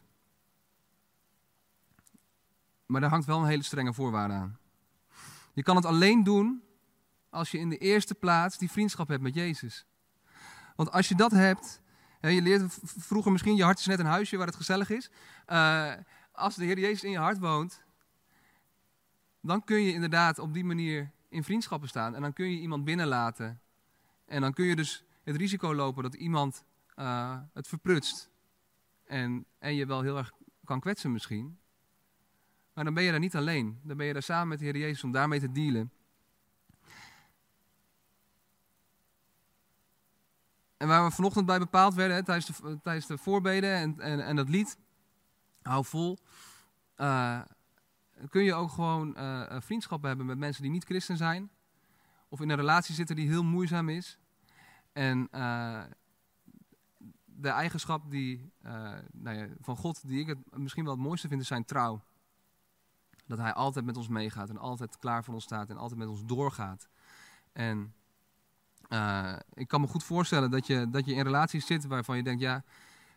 Maar 2.86 3.02
daar 3.02 3.10
hangt 3.10 3.26
wel 3.26 3.40
een 3.40 3.48
hele 3.48 3.64
strenge 3.64 3.94
voorwaarde 3.94 4.34
aan. 4.34 4.58
Je 5.54 5.64
kan 5.64 5.76
het 5.76 5.86
alleen 5.86 6.24
doen 6.24 6.64
als 7.30 7.52
je 7.52 7.58
in 7.58 7.70
de 7.70 7.78
eerste 7.78 8.16
plaats 8.16 8.58
die 8.58 8.72
vriendschap 8.72 9.08
hebt 9.08 9.22
met 9.22 9.34
Jezus. 9.34 9.86
Want 10.76 10.92
als 10.92 11.08
je 11.08 11.16
dat 11.16 11.32
hebt, 11.32 11.82
je 12.20 12.42
leert 12.42 12.80
vroeger 12.84 13.32
misschien, 13.32 13.56
je 13.56 13.64
hart 13.64 13.80
is 13.80 13.86
net 13.86 14.00
een 14.00 14.06
huisje 14.06 14.38
waar 14.38 14.48
het 14.48 14.56
gezellig 14.56 14.90
is. 14.90 15.10
Uh, 15.48 15.94
als 16.32 16.56
de 16.56 16.66
Heer 16.66 16.80
Jezus 16.80 17.04
in 17.04 17.12
je 17.12 17.18
hart 17.18 17.40
woont, 17.40 17.84
dan 19.42 19.64
kun 19.64 19.82
je 19.82 19.94
inderdaad 19.94 20.40
op 20.40 20.54
die 20.54 20.66
manier 20.66 21.12
in 21.30 21.44
vriendschappen 21.44 21.90
staan. 21.90 22.16
En 22.16 22.22
dan 22.22 22.34
kun 22.34 22.52
je 22.52 22.60
iemand 22.60 22.84
binnenlaten 22.84 23.62
en 24.26 24.42
dan 24.42 24.54
kun 24.54 24.66
je 24.66 24.76
dus 24.76 25.04
het 25.24 25.36
risico 25.36 25.76
lopen 25.76 26.04
dat 26.04 26.14
iemand 26.14 26.64
uh, 26.96 27.40
het 27.54 27.68
verprutst. 27.68 28.30
En, 29.06 29.46
en 29.60 29.76
je 29.76 29.86
wel 29.86 30.02
heel 30.02 30.18
erg 30.18 30.32
kan 30.64 30.80
kwetsen 30.80 31.12
misschien. 31.12 31.58
Maar 32.74 32.84
dan 32.84 32.94
ben 32.94 33.04
je 33.04 33.12
daar 33.12 33.20
niet 33.20 33.36
alleen. 33.36 33.80
Dan 33.84 33.98
ben 33.98 34.06
je 34.06 34.14
daar 34.14 34.24
samen 34.24 34.48
met 34.48 34.60
de 34.60 34.66
Heer 34.66 34.78
Jezus 34.78 35.04
om 35.04 35.12
daarmee 35.12 35.40
te 35.40 35.52
dealen. 35.52 35.92
En 40.78 40.88
waar 40.88 41.06
we 41.06 41.12
vanochtend 41.12 41.46
bij 41.46 41.60
bepaald 41.60 41.94
werden, 41.94 42.16
hè, 42.16 42.24
tijdens, 42.24 42.46
de, 42.46 42.80
tijdens 42.82 43.08
de 43.08 43.18
voorbeden 43.18 43.74
en, 43.74 44.00
en, 44.00 44.26
en 44.26 44.36
dat 44.36 44.50
lied, 44.50 44.78
hou 45.62 45.86
vol, 45.86 46.18
uh, 46.98 47.42
kun 48.30 48.44
je 48.44 48.54
ook 48.54 48.72
gewoon 48.72 49.14
uh, 49.18 49.56
vriendschappen 49.60 50.08
hebben 50.08 50.26
met 50.26 50.38
mensen 50.38 50.62
die 50.62 50.72
niet 50.72 50.84
christen 50.84 51.18
zijn. 51.18 51.50
Of 52.30 52.42
in 52.42 52.50
een 52.50 52.56
relatie 52.56 52.96
zitten 52.96 53.16
die 53.16 53.28
heel 53.28 53.44
moeizaam 53.44 53.90
is. 53.90 54.18
En 54.94 55.28
de 57.44 57.50
eigenschap 57.50 58.12
die, 58.12 58.52
uh, 58.66 58.72
nou 59.12 59.38
ja, 59.38 59.48
van 59.62 59.78
God, 59.78 60.08
die 60.08 60.20
ik 60.20 60.28
het 60.28 60.58
misschien 60.58 60.84
wel 60.84 60.94
het 60.94 61.02
mooiste 61.02 61.28
vind, 61.28 61.42
is 61.42 61.48
zijn 61.48 61.66
trouw. 61.66 62.04
Dat 63.26 63.38
hij 63.38 63.54
altijd 63.54 63.86
met 63.86 63.98
ons 63.98 64.08
meegaat 64.08 64.50
en 64.50 64.58
altijd 64.58 64.98
klaar 64.98 65.24
voor 65.24 65.34
ons 65.34 65.44
staat 65.44 65.70
en 65.70 65.78
altijd 65.78 66.00
met 66.00 66.08
ons 66.08 66.26
doorgaat. 66.26 66.90
En 67.52 67.94
uh, 68.90 69.36
ik 69.54 69.68
kan 69.68 69.82
me 69.82 69.88
goed 69.88 70.04
voorstellen 70.04 70.52
dat 70.52 70.68
je, 70.68 70.90
dat 70.90 71.06
je 71.06 71.14
in 71.14 71.24
relaties 71.24 71.66
zit 71.66 71.86
waarvan 71.86 72.18
je 72.18 72.24
denkt, 72.24 72.42
ja, 72.42 72.64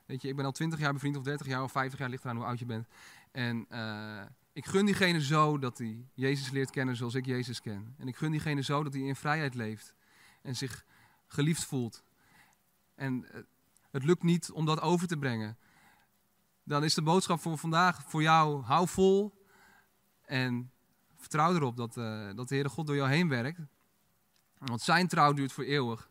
weet 0.07 0.23
je, 0.23 0.29
ik 0.29 0.37
ben 0.37 0.45
al 0.45 0.53
20 0.53 0.79
jaar 0.79 0.93
bevriend 0.93 1.17
of 1.17 1.23
30 1.23 1.47
jaar 1.47 1.62
of 1.62 1.73
50 1.73 1.99
jaar, 1.99 2.09
ligt 2.09 2.25
eraan 2.25 2.37
hoe 2.37 2.45
oud 2.45 2.59
je 2.59 2.67
bent. 2.67 2.87
En 3.33 3.67
ik 4.53 4.67
gun 4.67 4.87
diegene 4.87 5.21
zo 5.21 5.59
dat 5.59 5.79
hij 5.79 6.07
Jezus 6.15 6.51
leert 6.51 6.71
kennen 6.71 6.97
zoals 6.97 7.15
ik 7.15 7.27
Jezus 7.27 7.61
ken. 7.61 7.95
En 7.99 8.09
ik 8.09 8.17
gun 8.17 8.31
diegene 8.31 8.62
zo 8.62 8.83
dat 8.83 8.93
hij 8.93 9.03
in 9.03 9.17
vrijheid 9.17 9.55
leeft 9.55 9.95
en 10.43 10.57
zich 10.57 10.85
geliefd 11.27 11.65
voelt. 11.65 12.03
En 12.95 13.33
eh, 13.33 13.41
het 13.90 14.05
lukt 14.05 14.22
niet 14.22 14.51
om 14.51 14.64
dat 14.64 14.81
over 14.81 15.07
te 15.07 15.16
brengen. 15.16 15.59
Dan 16.62 16.85
is 16.85 16.94
de 16.94 17.03
boodschap 17.03 17.40
voor 17.40 17.59
vandaag 17.59 18.03
voor 18.03 18.22
jou, 18.22 18.62
hou 18.62 18.88
vol 18.88 19.44
en 20.22 20.70
vertrouw 21.16 21.55
erop 21.55 21.77
dat, 21.77 21.96
uh, 21.96 22.35
dat 22.35 22.49
de 22.49 22.55
Heere 22.55 22.68
God 22.68 22.87
door 22.87 22.96
jou 22.96 23.09
heen 23.09 23.29
werkt. 23.29 23.61
Want 24.59 24.81
zijn 24.81 25.09
trouw 25.09 25.33
duurt 25.33 25.53
voor 25.53 25.64
eeuwig. 25.64 26.11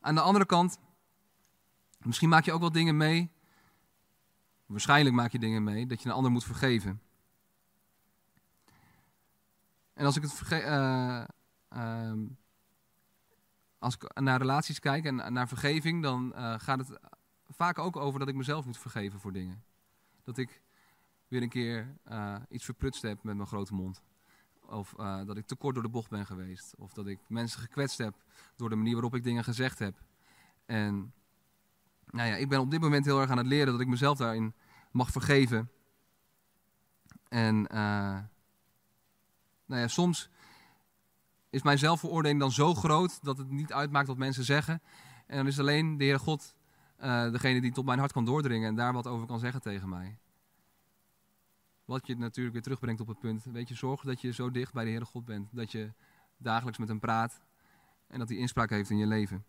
Aan 0.00 0.14
de 0.14 0.20
andere 0.20 0.46
kant, 0.46 0.78
misschien 1.98 2.28
maak 2.28 2.44
je 2.44 2.52
ook 2.52 2.60
wel 2.60 2.72
dingen 2.72 2.96
mee. 2.96 3.30
Waarschijnlijk 4.66 5.14
maak 5.14 5.32
je 5.32 5.38
dingen 5.38 5.64
mee 5.64 5.86
dat 5.86 6.02
je 6.02 6.08
een 6.08 6.14
ander 6.14 6.30
moet 6.30 6.44
vergeven. 6.44 7.02
En 9.92 10.04
als 10.04 10.16
ik 10.16 10.22
het 10.22 10.32
verge 10.32 10.62
uh, 10.62 11.24
uh, 11.82 12.12
als 13.78 13.94
ik 13.94 14.20
naar 14.20 14.38
relaties 14.38 14.78
kijk 14.78 15.04
en 15.04 15.32
naar 15.32 15.48
vergeving, 15.48 16.02
dan 16.02 16.32
uh, 16.36 16.54
gaat 16.58 16.78
het 16.78 16.98
vaak 17.48 17.78
ook 17.78 17.96
over 17.96 18.18
dat 18.18 18.28
ik 18.28 18.34
mezelf 18.34 18.64
moet 18.64 18.78
vergeven 18.78 19.20
voor 19.20 19.32
dingen. 19.32 19.62
Dat 20.24 20.38
ik 20.38 20.62
weer 21.28 21.42
een 21.42 21.48
keer 21.48 21.96
eh, 22.04 22.36
iets 22.48 22.64
verprutst 22.64 23.02
heb 23.02 23.22
met 23.22 23.36
mijn 23.36 23.48
grote 23.48 23.74
mond. 23.74 24.02
Of 24.60 24.94
dat 25.26 25.36
ik 25.36 25.46
te 25.46 25.54
kort 25.56 25.74
door 25.74 25.82
de 25.82 25.90
bocht 25.90 26.10
ben 26.10 26.26
geweest. 26.26 26.74
Of 26.78 26.92
dat 26.92 27.06
ik 27.06 27.18
mensen 27.28 27.60
gekwetst 27.60 27.98
heb 27.98 28.14
door 28.56 28.68
de 28.68 28.76
manier 28.76 28.92
waarop 28.92 29.14
ik 29.14 29.24
dingen 29.24 29.44
gezegd 29.44 29.78
heb. 29.78 30.02
En 30.66 31.12
nou 32.10 32.28
ja, 32.28 32.34
ik 32.34 32.48
ben 32.48 32.60
op 32.60 32.70
dit 32.70 32.80
moment 32.80 33.04
heel 33.04 33.20
erg 33.20 33.30
aan 33.30 33.38
het 33.38 33.46
leren 33.46 33.72
dat 33.72 33.80
ik 33.80 33.86
mezelf 33.86 34.18
daarin 34.18 34.54
mag 34.90 35.10
vergeven. 35.10 35.70
En 37.28 37.62
nou 39.68 39.80
ja, 39.80 39.88
soms 39.88 40.30
is 41.50 41.62
mijn 41.62 41.78
zelfveroordeling 41.78 42.40
dan 42.40 42.52
zo 42.52 42.74
groot 42.74 43.24
dat 43.24 43.38
het 43.38 43.50
niet 43.50 43.72
uitmaakt 43.72 44.06
wat 44.06 44.16
mensen 44.16 44.44
zeggen. 44.44 44.82
En 45.26 45.36
dan 45.36 45.46
is 45.46 45.58
alleen 45.58 45.96
de 45.96 46.04
Heere 46.04 46.18
God 46.18 46.54
uh, 47.00 47.30
degene 47.30 47.60
die 47.60 47.72
tot 47.72 47.84
mijn 47.84 47.98
hart 47.98 48.12
kan 48.12 48.24
doordringen 48.24 48.68
en 48.68 48.74
daar 48.74 48.92
wat 48.92 49.06
over 49.06 49.26
kan 49.26 49.38
zeggen 49.38 49.60
tegen 49.60 49.88
mij. 49.88 50.18
Wat 51.84 52.06
je 52.06 52.16
natuurlijk 52.16 52.54
weer 52.54 52.62
terugbrengt 52.62 53.00
op 53.00 53.08
het 53.08 53.18
punt. 53.18 53.44
Weet 53.44 53.68
je, 53.68 53.74
zorg 53.74 54.02
dat 54.02 54.20
je 54.20 54.32
zo 54.32 54.50
dicht 54.50 54.72
bij 54.72 54.84
de 54.84 54.90
Heere 54.90 55.04
God 55.04 55.24
bent. 55.24 55.48
Dat 55.52 55.72
je 55.72 55.92
dagelijks 56.36 56.78
met 56.78 56.88
hem 56.88 57.00
praat 57.00 57.40
en 58.06 58.18
dat 58.18 58.28
hij 58.28 58.38
inspraak 58.38 58.70
heeft 58.70 58.90
in 58.90 58.98
je 58.98 59.06
leven. 59.06 59.44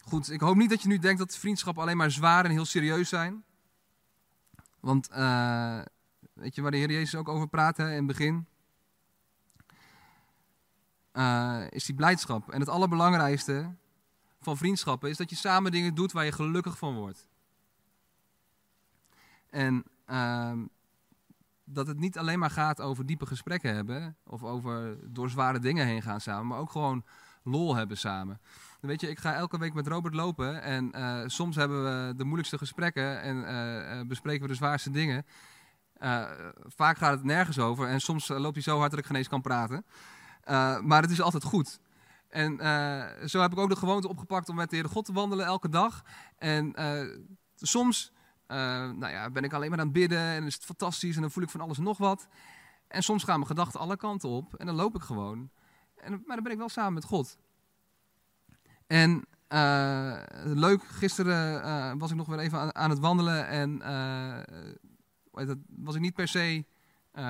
Goed, 0.00 0.30
ik 0.30 0.40
hoop 0.40 0.56
niet 0.56 0.70
dat 0.70 0.82
je 0.82 0.88
nu 0.88 0.98
denkt 0.98 1.18
dat 1.18 1.36
vriendschappen 1.36 1.82
alleen 1.82 1.96
maar 1.96 2.10
zwaar 2.10 2.44
en 2.44 2.50
heel 2.50 2.64
serieus 2.64 3.08
zijn. 3.08 3.44
Want 4.82 5.10
uh, 5.10 5.80
weet 6.32 6.54
je 6.54 6.62
waar 6.62 6.70
de 6.70 6.76
Heer 6.76 6.90
Jezus 6.90 7.14
ook 7.14 7.28
over 7.28 7.48
praat 7.48 7.78
in 7.78 7.84
het 7.84 8.06
begin? 8.06 8.46
Uh, 11.12 11.64
is 11.68 11.84
die 11.84 11.94
blijdschap. 11.94 12.50
En 12.50 12.60
het 12.60 12.68
allerbelangrijkste 12.68 13.74
van 14.40 14.56
vriendschappen 14.56 15.10
is 15.10 15.16
dat 15.16 15.30
je 15.30 15.36
samen 15.36 15.72
dingen 15.72 15.94
doet 15.94 16.12
waar 16.12 16.24
je 16.24 16.32
gelukkig 16.32 16.78
van 16.78 16.94
wordt. 16.94 17.28
En 19.50 19.84
uh, 20.06 20.52
dat 21.64 21.86
het 21.86 21.98
niet 21.98 22.18
alleen 22.18 22.38
maar 22.38 22.50
gaat 22.50 22.80
over 22.80 23.06
diepe 23.06 23.26
gesprekken 23.26 23.74
hebben, 23.74 24.16
of 24.26 24.42
over 24.42 24.98
door 25.12 25.30
zware 25.30 25.58
dingen 25.58 25.86
heen 25.86 26.02
gaan 26.02 26.20
samen, 26.20 26.46
maar 26.46 26.58
ook 26.58 26.70
gewoon 26.70 27.04
lol 27.42 27.74
hebben 27.74 27.98
samen. 27.98 28.40
Weet 28.82 29.00
je, 29.00 29.08
ik 29.08 29.18
ga 29.18 29.34
elke 29.34 29.58
week 29.58 29.74
met 29.74 29.86
Robert 29.86 30.14
lopen 30.14 30.62
en 30.62 30.92
uh, 30.94 31.22
soms 31.26 31.56
hebben 31.56 31.84
we 31.84 32.14
de 32.14 32.24
moeilijkste 32.24 32.58
gesprekken 32.58 33.20
en 33.20 33.36
uh, 33.36 34.06
bespreken 34.06 34.42
we 34.42 34.48
de 34.48 34.54
zwaarste 34.54 34.90
dingen. 34.90 35.26
vaak 36.66 36.98
gaat 36.98 37.12
het 37.12 37.24
nergens 37.24 37.58
over 37.58 37.88
en 37.88 38.00
soms 38.00 38.28
loopt 38.28 38.54
hij 38.54 38.62
zo 38.62 38.78
hard 38.78 38.90
dat 38.90 39.00
ik 39.00 39.06
geen 39.06 39.16
eens 39.16 39.28
kan 39.28 39.40
praten. 39.40 39.84
maar 40.82 41.02
het 41.02 41.10
is 41.10 41.20
altijd 41.20 41.42
goed. 41.42 41.80
En 42.28 42.56
zo 43.28 43.40
heb 43.40 43.52
ik 43.52 43.58
ook 43.58 43.68
de 43.68 43.76
gewoonte 43.76 44.08
opgepakt 44.08 44.48
om 44.48 44.54
met 44.54 44.70
de 44.70 44.76
Heer 44.76 44.88
God 44.88 45.04
te 45.04 45.12
wandelen 45.12 45.46
elke 45.46 45.68
dag. 45.68 46.02
En 46.36 46.74
soms 47.56 48.12
nou 48.46 49.08
ja, 49.08 49.30
ben 49.30 49.44
ik 49.44 49.52
alleen 49.52 49.70
maar 49.70 49.78
aan 49.78 49.84
het 49.84 49.94
bidden 49.94 50.18
en 50.18 50.44
is 50.44 50.54
het 50.54 50.64
fantastisch 50.64 51.14
en 51.14 51.20
dan 51.20 51.30
voel 51.30 51.44
ik 51.44 51.50
van 51.50 51.60
alles 51.60 51.78
nog 51.78 51.98
wat. 51.98 52.28
En 52.88 53.02
soms 53.02 53.24
gaan 53.24 53.36
mijn 53.36 53.46
gedachten 53.46 53.80
alle 53.80 53.96
kanten 53.96 54.28
op 54.28 54.54
en 54.54 54.66
dan 54.66 54.74
loop 54.74 54.94
ik 54.94 55.02
gewoon. 55.02 55.50
En, 55.96 56.10
maar 56.10 56.34
dan 56.34 56.44
ben 56.44 56.52
ik 56.52 56.58
wel 56.58 56.68
samen 56.68 56.92
met 56.92 57.04
God. 57.04 57.38
En 58.92 59.24
uh, 59.48 60.18
leuk, 60.44 60.82
gisteren 60.84 61.64
uh, 61.64 61.92
was 61.98 62.10
ik 62.10 62.16
nog 62.16 62.26
weer 62.26 62.38
even 62.38 62.74
aan, 62.74 62.90
het 62.90 62.98
wandelen 62.98 63.46
en 63.46 63.80
uh, 63.82 65.46
dat, 65.46 65.58
was 65.68 65.94
ik 65.94 66.00
niet 66.00 66.14
per 66.14 66.28
se 66.28 66.64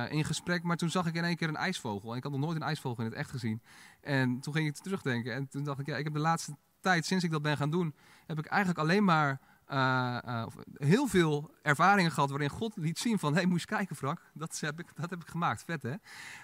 in 0.08 0.24
gesprek, 0.24 0.62
maar 0.62 0.76
toen 0.76 0.90
zag 0.90 1.06
ik 1.06 1.14
in 1.14 1.24
één 1.24 1.36
keer 1.36 1.48
een 1.48 1.56
ijsvogel. 1.56 2.10
En 2.10 2.16
ik 2.16 2.22
had 2.22 2.32
nog 2.32 2.40
nooit 2.40 2.56
een 2.56 2.62
ijsvogel 2.62 3.04
in 3.04 3.10
het 3.10 3.18
echt 3.18 3.30
gezien. 3.30 3.62
En 4.00 4.40
toen 4.40 4.52
ging 4.54 4.68
ik 4.68 4.74
terugdenken 4.74 5.34
en 5.34 5.48
toen 5.48 5.64
dacht 5.64 5.80
ik, 5.80 5.86
ja, 5.86 5.96
ik 5.96 6.04
heb 6.04 6.12
de 6.12 6.18
laatste 6.18 6.56
tijd, 6.80 7.06
sinds 7.06 7.24
ik 7.24 7.30
dat 7.30 7.42
ben 7.42 7.56
gaan 7.56 7.70
doen, 7.70 7.94
heb 8.26 8.38
ik 8.38 8.46
eigenlijk 8.46 8.80
alleen 8.80 9.04
maar 9.04 9.40
uh, 9.72 10.18
uh, 10.26 10.46
heel 10.74 11.06
veel 11.06 11.50
ervaringen 11.62 12.10
gehad 12.10 12.30
waarin 12.30 12.48
God 12.48 12.76
liet 12.76 12.98
zien 12.98 13.18
van, 13.18 13.32
hé, 13.32 13.38
hey, 13.38 13.48
moest 13.48 13.64
kijken 13.64 13.96
Frank, 13.96 14.20
dat 14.34 14.60
heb, 14.60 14.80
ik, 14.80 14.86
dat 14.94 15.10
heb 15.10 15.22
ik 15.22 15.28
gemaakt, 15.28 15.62
vet 15.64 15.82
hè. 15.82 15.94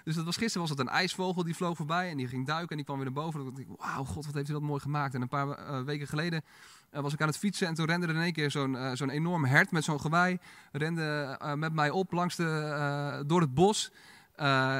Dus 0.03 0.15
dat 0.15 0.25
was, 0.25 0.37
gisteren 0.37 0.61
was 0.61 0.69
het 0.69 0.79
een 0.79 0.93
ijsvogel, 0.93 1.43
die 1.43 1.55
vloog 1.55 1.77
voorbij 1.77 2.09
en 2.09 2.17
die 2.17 2.27
ging 2.27 2.45
duiken 2.45 2.69
en 2.69 2.75
die 2.75 2.85
kwam 2.85 2.97
weer 2.97 3.05
naar 3.05 3.23
boven. 3.23 3.39
En 3.39 3.57
ik, 3.57 3.67
wauw, 3.77 4.03
God, 4.03 4.25
wat 4.25 4.33
heeft 4.33 4.47
hij 4.47 4.59
dat 4.59 4.67
mooi 4.67 4.81
gemaakt. 4.81 5.13
En 5.13 5.21
een 5.21 5.27
paar 5.27 5.47
uh, 5.47 5.81
weken 5.81 6.07
geleden 6.07 6.43
was 6.91 7.13
ik 7.13 7.21
aan 7.21 7.27
het 7.27 7.37
fietsen 7.37 7.67
en 7.67 7.73
toen 7.73 7.85
rende 7.85 8.07
er 8.07 8.15
in 8.15 8.21
één 8.21 8.33
keer 8.33 8.51
zo'n 8.51 8.77
zo'n 8.93 9.09
enorm 9.09 9.45
hert 9.45 9.71
met 9.71 9.83
zo'n 9.83 9.99
gewei, 9.99 10.37
rende 10.71 11.37
met 11.55 11.73
mij 11.73 11.89
op 11.89 12.11
langs 12.11 12.35
de, 12.35 13.23
door 13.27 13.41
het 13.41 13.53
bos. 13.53 13.91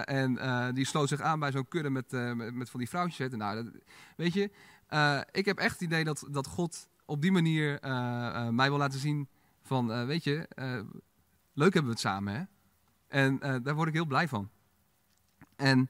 en 0.05 0.39
die 0.73 0.85
sloot 0.85 1.07
zich 1.07 1.21
aan 1.21 1.39
bij 1.39 1.51
zo'n 1.51 1.67
kudde 1.67 1.89
met, 1.89 2.11
met, 2.11 2.53
met, 2.53 2.69
van 2.69 2.79
die 2.79 2.89
vrouwtjes. 2.89 3.31
Nou, 3.31 3.63
dat, 3.63 3.73
weet 4.15 4.33
je, 4.33 4.51
ik 5.31 5.45
heb 5.45 5.57
echt 5.57 5.73
het 5.73 5.81
idee 5.81 6.03
dat, 6.03 6.27
dat 6.29 6.47
God 6.47 6.87
op 7.09 7.21
die 7.21 7.31
manier 7.31 7.85
uh, 7.85 8.49
mij 8.49 8.69
wil 8.69 8.77
laten 8.77 8.99
zien 8.99 9.27
van, 9.61 9.91
uh, 9.91 10.05
weet 10.05 10.23
je, 10.23 10.47
leuk 11.53 11.73
hebben 11.73 11.83
we 11.83 11.89
het 11.89 11.99
samen, 11.99 12.33
hè? 12.33 12.43
En 13.07 13.39
daar 13.63 13.75
word 13.75 13.87
ik 13.87 13.93
heel 13.93 14.05
blij 14.05 14.27
van. 14.27 14.49
En 15.55 15.89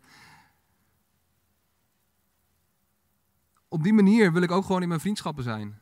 op 3.68 3.84
die 3.84 3.94
manier 3.94 4.34
wil 4.34 4.42
ik 4.42 4.52
ook 4.52 4.66
gewoon 4.66 4.82
in 4.82 4.88
mijn 4.88 5.00
vriendschappen 5.00 5.44
zijn. 5.44 5.80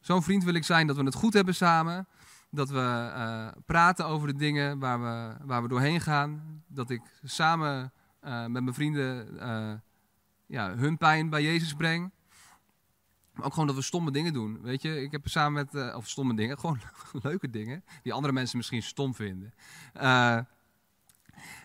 Zo'n 0.00 0.22
vriend 0.22 0.44
wil 0.44 0.54
ik 0.54 0.64
zijn 0.64 0.86
dat 0.86 0.96
we 0.96 1.04
het 1.04 1.14
goed 1.14 1.34
hebben 1.34 1.54
samen. 1.54 2.08
Dat 2.50 2.70
we 2.70 3.54
praten 3.66 4.06
over 4.06 4.28
de 4.28 4.38
dingen 4.38 4.78
waar 4.78 5.00
we, 5.00 5.44
waar 5.46 5.62
we 5.62 5.68
doorheen 5.68 6.00
gaan. 6.00 6.62
Dat 6.66 6.90
ik 6.90 7.02
samen 7.24 7.92
met 8.20 8.50
mijn 8.50 8.74
vrienden 8.74 9.38
ja, 10.46 10.74
hun 10.74 10.96
pijn 10.96 11.30
bij 11.30 11.42
Jezus 11.42 11.74
breng. 11.74 12.10
Ook 13.42 13.52
gewoon 13.52 13.66
dat 13.66 13.76
we 13.76 13.82
stomme 13.82 14.10
dingen 14.10 14.32
doen. 14.32 14.62
Weet 14.62 14.82
je, 14.82 15.02
ik 15.02 15.12
heb 15.12 15.28
samen 15.28 15.52
met, 15.52 15.74
uh, 15.74 15.96
of 15.96 16.08
stomme 16.08 16.34
dingen, 16.34 16.58
gewoon 16.60 16.80
leuke 17.22 17.50
dingen, 17.50 17.84
die 18.02 18.12
andere 18.12 18.32
mensen 18.32 18.56
misschien 18.56 18.82
stom 18.82 19.14
vinden. 19.14 19.54
Uh, 19.96 20.38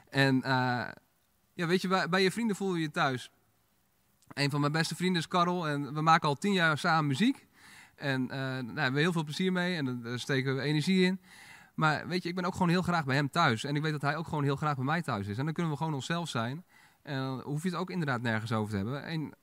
en 0.09 0.35
uh, 0.35 0.87
ja, 1.53 1.67
weet 1.67 1.81
je, 1.81 1.87
bij, 1.87 2.09
bij, 2.09 2.23
je 2.23 2.31
vrienden 2.31 2.55
voel 2.55 2.75
je 2.75 2.81
je 2.81 2.91
thuis. 2.91 3.31
Een 4.33 4.49
van 4.49 4.59
mijn 4.59 4.71
beste 4.71 4.95
vrienden 4.95 5.21
is 5.21 5.27
Karel 5.27 5.67
en 5.67 5.93
we 5.93 6.01
maken 6.01 6.29
al 6.29 6.35
tien 6.35 6.53
jaar 6.53 6.77
samen 6.77 7.07
muziek. 7.07 7.47
En 7.95 8.27
we 8.73 8.81
hebben 8.81 9.01
heel 9.01 9.11
veel 9.11 9.23
plezier 9.23 9.51
mee 9.51 9.75
en 9.75 10.01
daar 10.01 10.19
steken 10.19 10.55
we 10.55 10.61
energie 10.61 11.05
in. 11.05 11.19
Maar 11.75 12.07
weet 12.07 12.23
je, 12.23 12.29
ik 12.29 12.35
ben 12.35 12.45
ook 12.45 12.53
gewoon 12.53 12.69
heel 12.69 12.81
graag 12.81 13.05
bij 13.05 13.15
hem 13.15 13.29
thuis. 13.29 13.63
En 13.63 13.75
ik 13.75 13.81
weet 13.81 13.91
dat 13.91 14.01
hij 14.01 14.15
ook 14.15 14.27
gewoon 14.27 14.43
heel 14.43 14.55
graag 14.55 14.75
bij 14.75 14.85
mij 14.85 15.01
thuis 15.01 15.27
is. 15.27 15.37
En 15.37 15.45
dan 15.45 15.53
kunnen 15.53 15.71
we 15.71 15.77
gewoon 15.77 15.93
onszelf 15.93 16.29
zijn. 16.29 16.63
En 17.01 17.41
hoef 17.41 17.63
je 17.63 17.69
het 17.69 17.77
ook 17.77 17.89
inderdaad 17.89 18.21
nergens 18.21 18.51
over 18.51 18.69
te 18.69 18.75
hebben. 18.75 19.03
En 19.03 19.33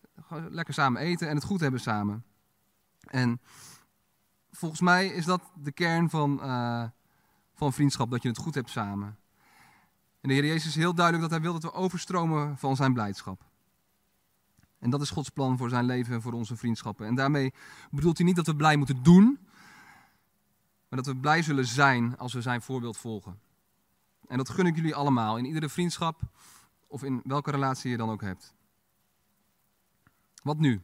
lekker 0.49 0.75
samen 0.75 1.01
eten 1.01 1.29
en 1.29 1.35
het 1.35 1.45
goed 1.45 1.61
hebben 1.61 1.81
samen. 1.81 2.25
En 3.01 3.41
volgens 4.51 4.81
mij 4.81 5.07
is 5.07 5.25
dat 5.25 5.43
de 5.55 5.73
kern 5.73 6.11
van, 6.11 6.41
uh, 6.43 6.85
van 7.55 7.73
vriendschap, 7.73 8.11
dat 8.11 8.23
je 8.23 8.29
het 8.29 8.39
goed 8.39 8.55
hebt 8.55 8.71
samen. 8.71 9.17
En 10.21 10.29
de 10.29 10.35
Heer 10.35 10.47
Jezus 10.47 10.67
is 10.67 10.75
heel 10.75 10.95
duidelijk 10.95 11.31
dat 11.31 11.41
hij 11.41 11.51
wil 11.51 11.61
dat 11.61 11.73
we 11.73 11.79
overstromen 11.79 12.59
van 12.59 12.77
zijn 12.77 12.93
blijdschap. 12.93 13.51
En 14.79 14.91
dat 14.91 15.01
is 15.01 15.11
Gods 15.11 15.29
plan 15.29 15.57
voor 15.59 15.69
zijn 15.69 15.85
leven 15.85 16.15
en 16.15 16.23
voor 16.23 16.33
onze 16.33 16.57
vriendschappen. 16.57 17.07
En 17.07 17.15
daarmee 17.15 17.53
bedoelt 17.91 18.17
hij 18.17 18.27
niet 18.27 18.37
dat 18.37 18.47
we 18.47 18.57
blij 18.57 18.77
moeten 18.77 19.03
doen, 19.03 19.39
maar 20.89 21.03
dat 21.03 21.07
we 21.07 21.17
blij 21.17 21.43
zullen 21.43 21.67
zijn 21.67 22.19
als 22.19 22.33
we 22.33 22.41
zijn 22.41 22.63
voorbeeld 22.63 22.97
volgen. 22.97 23.39
En 24.29 24.37
dat 24.37 24.49
gun 24.49 24.67
ik 24.67 24.77
jullie 24.77 24.95
allemaal, 24.95 25.39
in 25.39 25.45
iedere 25.45 25.69
vriendschap 25.69 26.21
of 26.87 27.03
in 27.03 27.21
welke 27.25 27.51
relatie 27.51 27.91
je 27.91 27.97
dan 27.97 28.11
ook 28.11 28.21
hebt. 28.21 28.55
Wat 30.43 30.59
nu? 30.59 30.83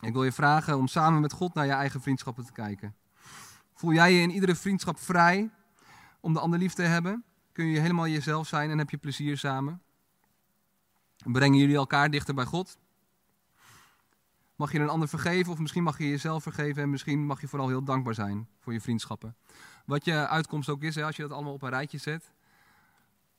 Ik 0.00 0.12
wil 0.12 0.24
je 0.24 0.32
vragen 0.32 0.76
om 0.76 0.86
samen 0.86 1.20
met 1.20 1.32
God 1.32 1.54
naar 1.54 1.66
je 1.66 1.72
eigen 1.72 2.00
vriendschappen 2.00 2.44
te 2.44 2.52
kijken. 2.52 2.96
Voel 3.74 3.92
jij 3.92 4.12
je 4.12 4.20
in 4.20 4.30
iedere 4.30 4.54
vriendschap 4.54 4.98
vrij 4.98 5.50
om 6.20 6.32
de 6.32 6.40
ander 6.40 6.58
lief 6.58 6.72
te 6.72 6.82
hebben? 6.82 7.24
Kun 7.52 7.66
je 7.66 7.80
helemaal 7.80 8.06
jezelf 8.06 8.46
zijn 8.46 8.70
en 8.70 8.78
heb 8.78 8.90
je 8.90 8.96
plezier 8.96 9.38
samen? 9.38 9.82
Brengen 11.24 11.58
jullie 11.58 11.76
elkaar 11.76 12.10
dichter 12.10 12.34
bij 12.34 12.44
God? 12.44 12.78
Mag 14.56 14.72
je 14.72 14.78
een 14.78 14.88
ander 14.88 15.08
vergeven 15.08 15.52
of 15.52 15.58
misschien 15.58 15.82
mag 15.82 15.98
je 15.98 16.08
jezelf 16.08 16.42
vergeven 16.42 16.82
en 16.82 16.90
misschien 16.90 17.26
mag 17.26 17.40
je 17.40 17.48
vooral 17.48 17.68
heel 17.68 17.84
dankbaar 17.84 18.14
zijn 18.14 18.48
voor 18.58 18.72
je 18.72 18.80
vriendschappen. 18.80 19.36
Wat 19.84 20.04
je 20.04 20.28
uitkomst 20.28 20.68
ook 20.68 20.82
is, 20.82 20.94
hè, 20.94 21.04
als 21.04 21.16
je 21.16 21.22
dat 21.22 21.32
allemaal 21.32 21.52
op 21.52 21.62
een 21.62 21.68
rijtje 21.68 21.98
zet, 21.98 22.32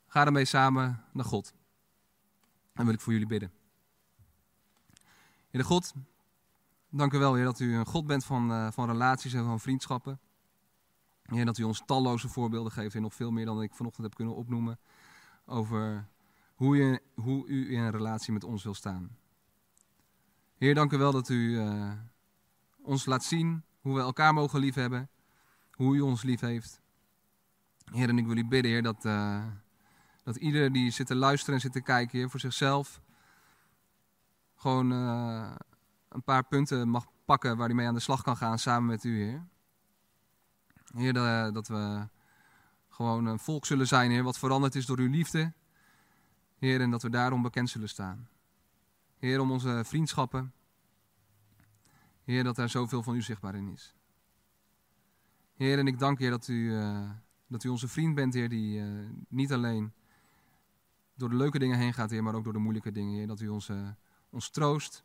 ga 0.07 0.25
ermee 0.25 0.45
samen 0.45 1.03
naar 1.13 1.25
God. 1.25 1.53
En 2.73 2.85
wil 2.85 2.93
ik 2.93 3.01
voor 3.01 3.13
jullie 3.13 3.27
bidden. 3.27 3.58
Heer 5.49 5.65
God, 5.65 5.93
dank 6.89 7.13
u 7.13 7.17
wel, 7.17 7.33
Heer, 7.33 7.43
dat 7.43 7.59
u 7.59 7.75
een 7.75 7.85
God 7.85 8.07
bent 8.07 8.25
van, 8.25 8.51
uh, 8.51 8.71
van 8.71 8.89
relaties 8.89 9.33
en 9.33 9.43
van 9.43 9.59
vriendschappen. 9.59 10.19
Heer, 11.23 11.45
dat 11.45 11.57
u 11.57 11.63
ons 11.63 11.83
talloze 11.85 12.27
voorbeelden 12.27 12.71
geeft 12.71 12.95
en 12.95 13.01
nog 13.01 13.13
veel 13.13 13.31
meer 13.31 13.45
dan 13.45 13.61
ik 13.61 13.75
vanochtend 13.75 14.05
heb 14.05 14.15
kunnen 14.15 14.35
opnoemen 14.35 14.79
over 15.45 16.07
hoe, 16.55 16.77
je, 16.77 17.01
hoe 17.15 17.47
u 17.47 17.71
in 17.71 17.79
een 17.79 17.91
relatie 17.91 18.33
met 18.33 18.43
ons 18.43 18.63
wil 18.63 18.73
staan. 18.73 19.17
Heer, 20.57 20.75
dank 20.75 20.91
u 20.91 20.97
wel 20.97 21.11
dat 21.11 21.29
u 21.29 21.35
uh, 21.35 21.91
ons 22.81 23.05
laat 23.05 23.23
zien 23.23 23.63
hoe 23.81 23.95
we 23.95 24.01
elkaar 24.01 24.33
mogen 24.33 24.59
liefhebben, 24.59 25.09
hoe 25.71 25.95
u 25.95 25.99
ons 25.99 26.23
lief 26.23 26.39
heeft. 26.39 26.81
Heer, 27.91 28.09
en 28.09 28.17
ik 28.17 28.25
wil 28.25 28.37
u 28.37 28.45
bidden, 28.45 28.71
Heer, 28.71 28.83
dat, 28.83 29.05
uh, 29.05 29.45
dat 30.23 30.35
ieder 30.35 30.71
die 30.71 30.91
zit 30.91 31.07
te 31.07 31.15
luisteren 31.15 31.55
en 31.55 31.61
zit 31.61 31.71
te 31.71 31.81
kijken, 31.81 32.29
voor 32.29 32.39
zichzelf 32.39 33.01
gewoon 34.59 34.91
uh, 34.91 35.51
een 36.09 36.23
paar 36.23 36.43
punten 36.43 36.89
mag 36.89 37.05
pakken 37.25 37.57
waar 37.57 37.67
hij 37.67 37.75
mee 37.75 37.87
aan 37.87 37.93
de 37.93 37.99
slag 37.99 38.21
kan 38.21 38.37
gaan 38.37 38.59
samen 38.59 38.89
met 38.89 39.03
u, 39.03 39.23
Heer. 39.23 39.47
Heer, 40.93 41.13
dat, 41.53 41.67
we 41.67 42.07
gewoon 42.89 43.25
een 43.25 43.39
volk 43.39 43.65
zullen 43.65 43.87
zijn, 43.87 44.11
Heer, 44.11 44.23
wat 44.23 44.39
veranderd 44.39 44.75
is 44.75 44.85
door 44.85 44.99
uw 44.99 45.09
liefde. 45.09 45.53
Heer, 46.57 46.81
en 46.81 46.91
dat 46.91 47.01
we 47.01 47.09
daarom 47.09 47.41
bekend 47.41 47.69
zullen 47.69 47.89
staan. 47.89 48.29
Heer, 49.17 49.39
om 49.39 49.51
onze 49.51 49.81
vriendschappen. 49.85 50.53
Heer, 52.23 52.43
dat 52.43 52.57
er 52.57 52.69
zoveel 52.69 53.03
van 53.03 53.15
u 53.15 53.21
zichtbaar 53.21 53.55
in 53.55 53.67
is. 53.67 53.95
Heer, 55.55 55.77
en 55.77 55.87
ik 55.87 55.99
dank 55.99 56.19
Heer 56.19 56.29
dat 56.29 56.47
u, 56.47 56.71
uh, 56.71 57.09
dat 57.47 57.63
u 57.63 57.69
onze 57.69 57.87
vriend 57.87 58.15
bent, 58.15 58.33
Heer, 58.33 58.49
die 58.49 58.79
uh, 58.79 59.09
niet 59.27 59.53
alleen 59.53 59.93
door 61.15 61.29
de 61.29 61.35
leuke 61.35 61.59
dingen 61.59 61.77
heen 61.77 61.93
gaat, 61.93 62.09
Heer, 62.09 62.23
maar 62.23 62.35
ook 62.35 62.43
door 62.43 62.53
de 62.53 62.59
moeilijke 62.59 62.91
dingen, 62.91 63.13
Heer. 63.13 63.27
Dat 63.27 63.39
u 63.39 63.47
onze 63.47 63.95
ons 64.29 64.49
troost 64.49 65.03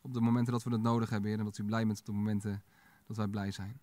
op 0.00 0.12
de 0.12 0.20
momenten 0.20 0.52
dat 0.52 0.62
we 0.62 0.70
het 0.70 0.80
nodig 0.80 1.10
hebben, 1.10 1.30
Heer. 1.30 1.38
En 1.38 1.44
dat 1.44 1.58
u 1.58 1.64
blij 1.64 1.86
bent 1.86 1.98
op 1.98 2.04
de 2.04 2.12
momenten 2.12 2.62
dat 3.06 3.16
wij 3.16 3.28
blij 3.28 3.50
zijn. 3.50 3.80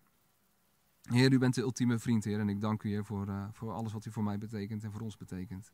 Heer, 1.01 1.31
u 1.31 1.37
bent 1.37 1.55
de 1.55 1.61
ultieme 1.61 1.99
vriend, 1.99 2.23
Heer. 2.23 2.39
En 2.39 2.49
ik 2.49 2.61
dank 2.61 2.83
u, 2.83 2.89
Heer, 2.89 3.05
voor, 3.05 3.27
uh, 3.27 3.47
voor 3.51 3.71
alles 3.71 3.93
wat 3.93 4.05
u 4.05 4.11
voor 4.11 4.23
mij 4.23 4.37
betekent 4.37 4.83
en 4.83 4.91
voor 4.91 5.01
ons 5.01 5.17
betekent. 5.17 5.71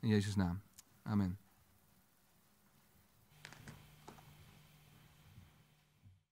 In 0.00 0.08
Jezus' 0.08 0.36
naam. 0.36 0.60
Amen. 1.02 1.47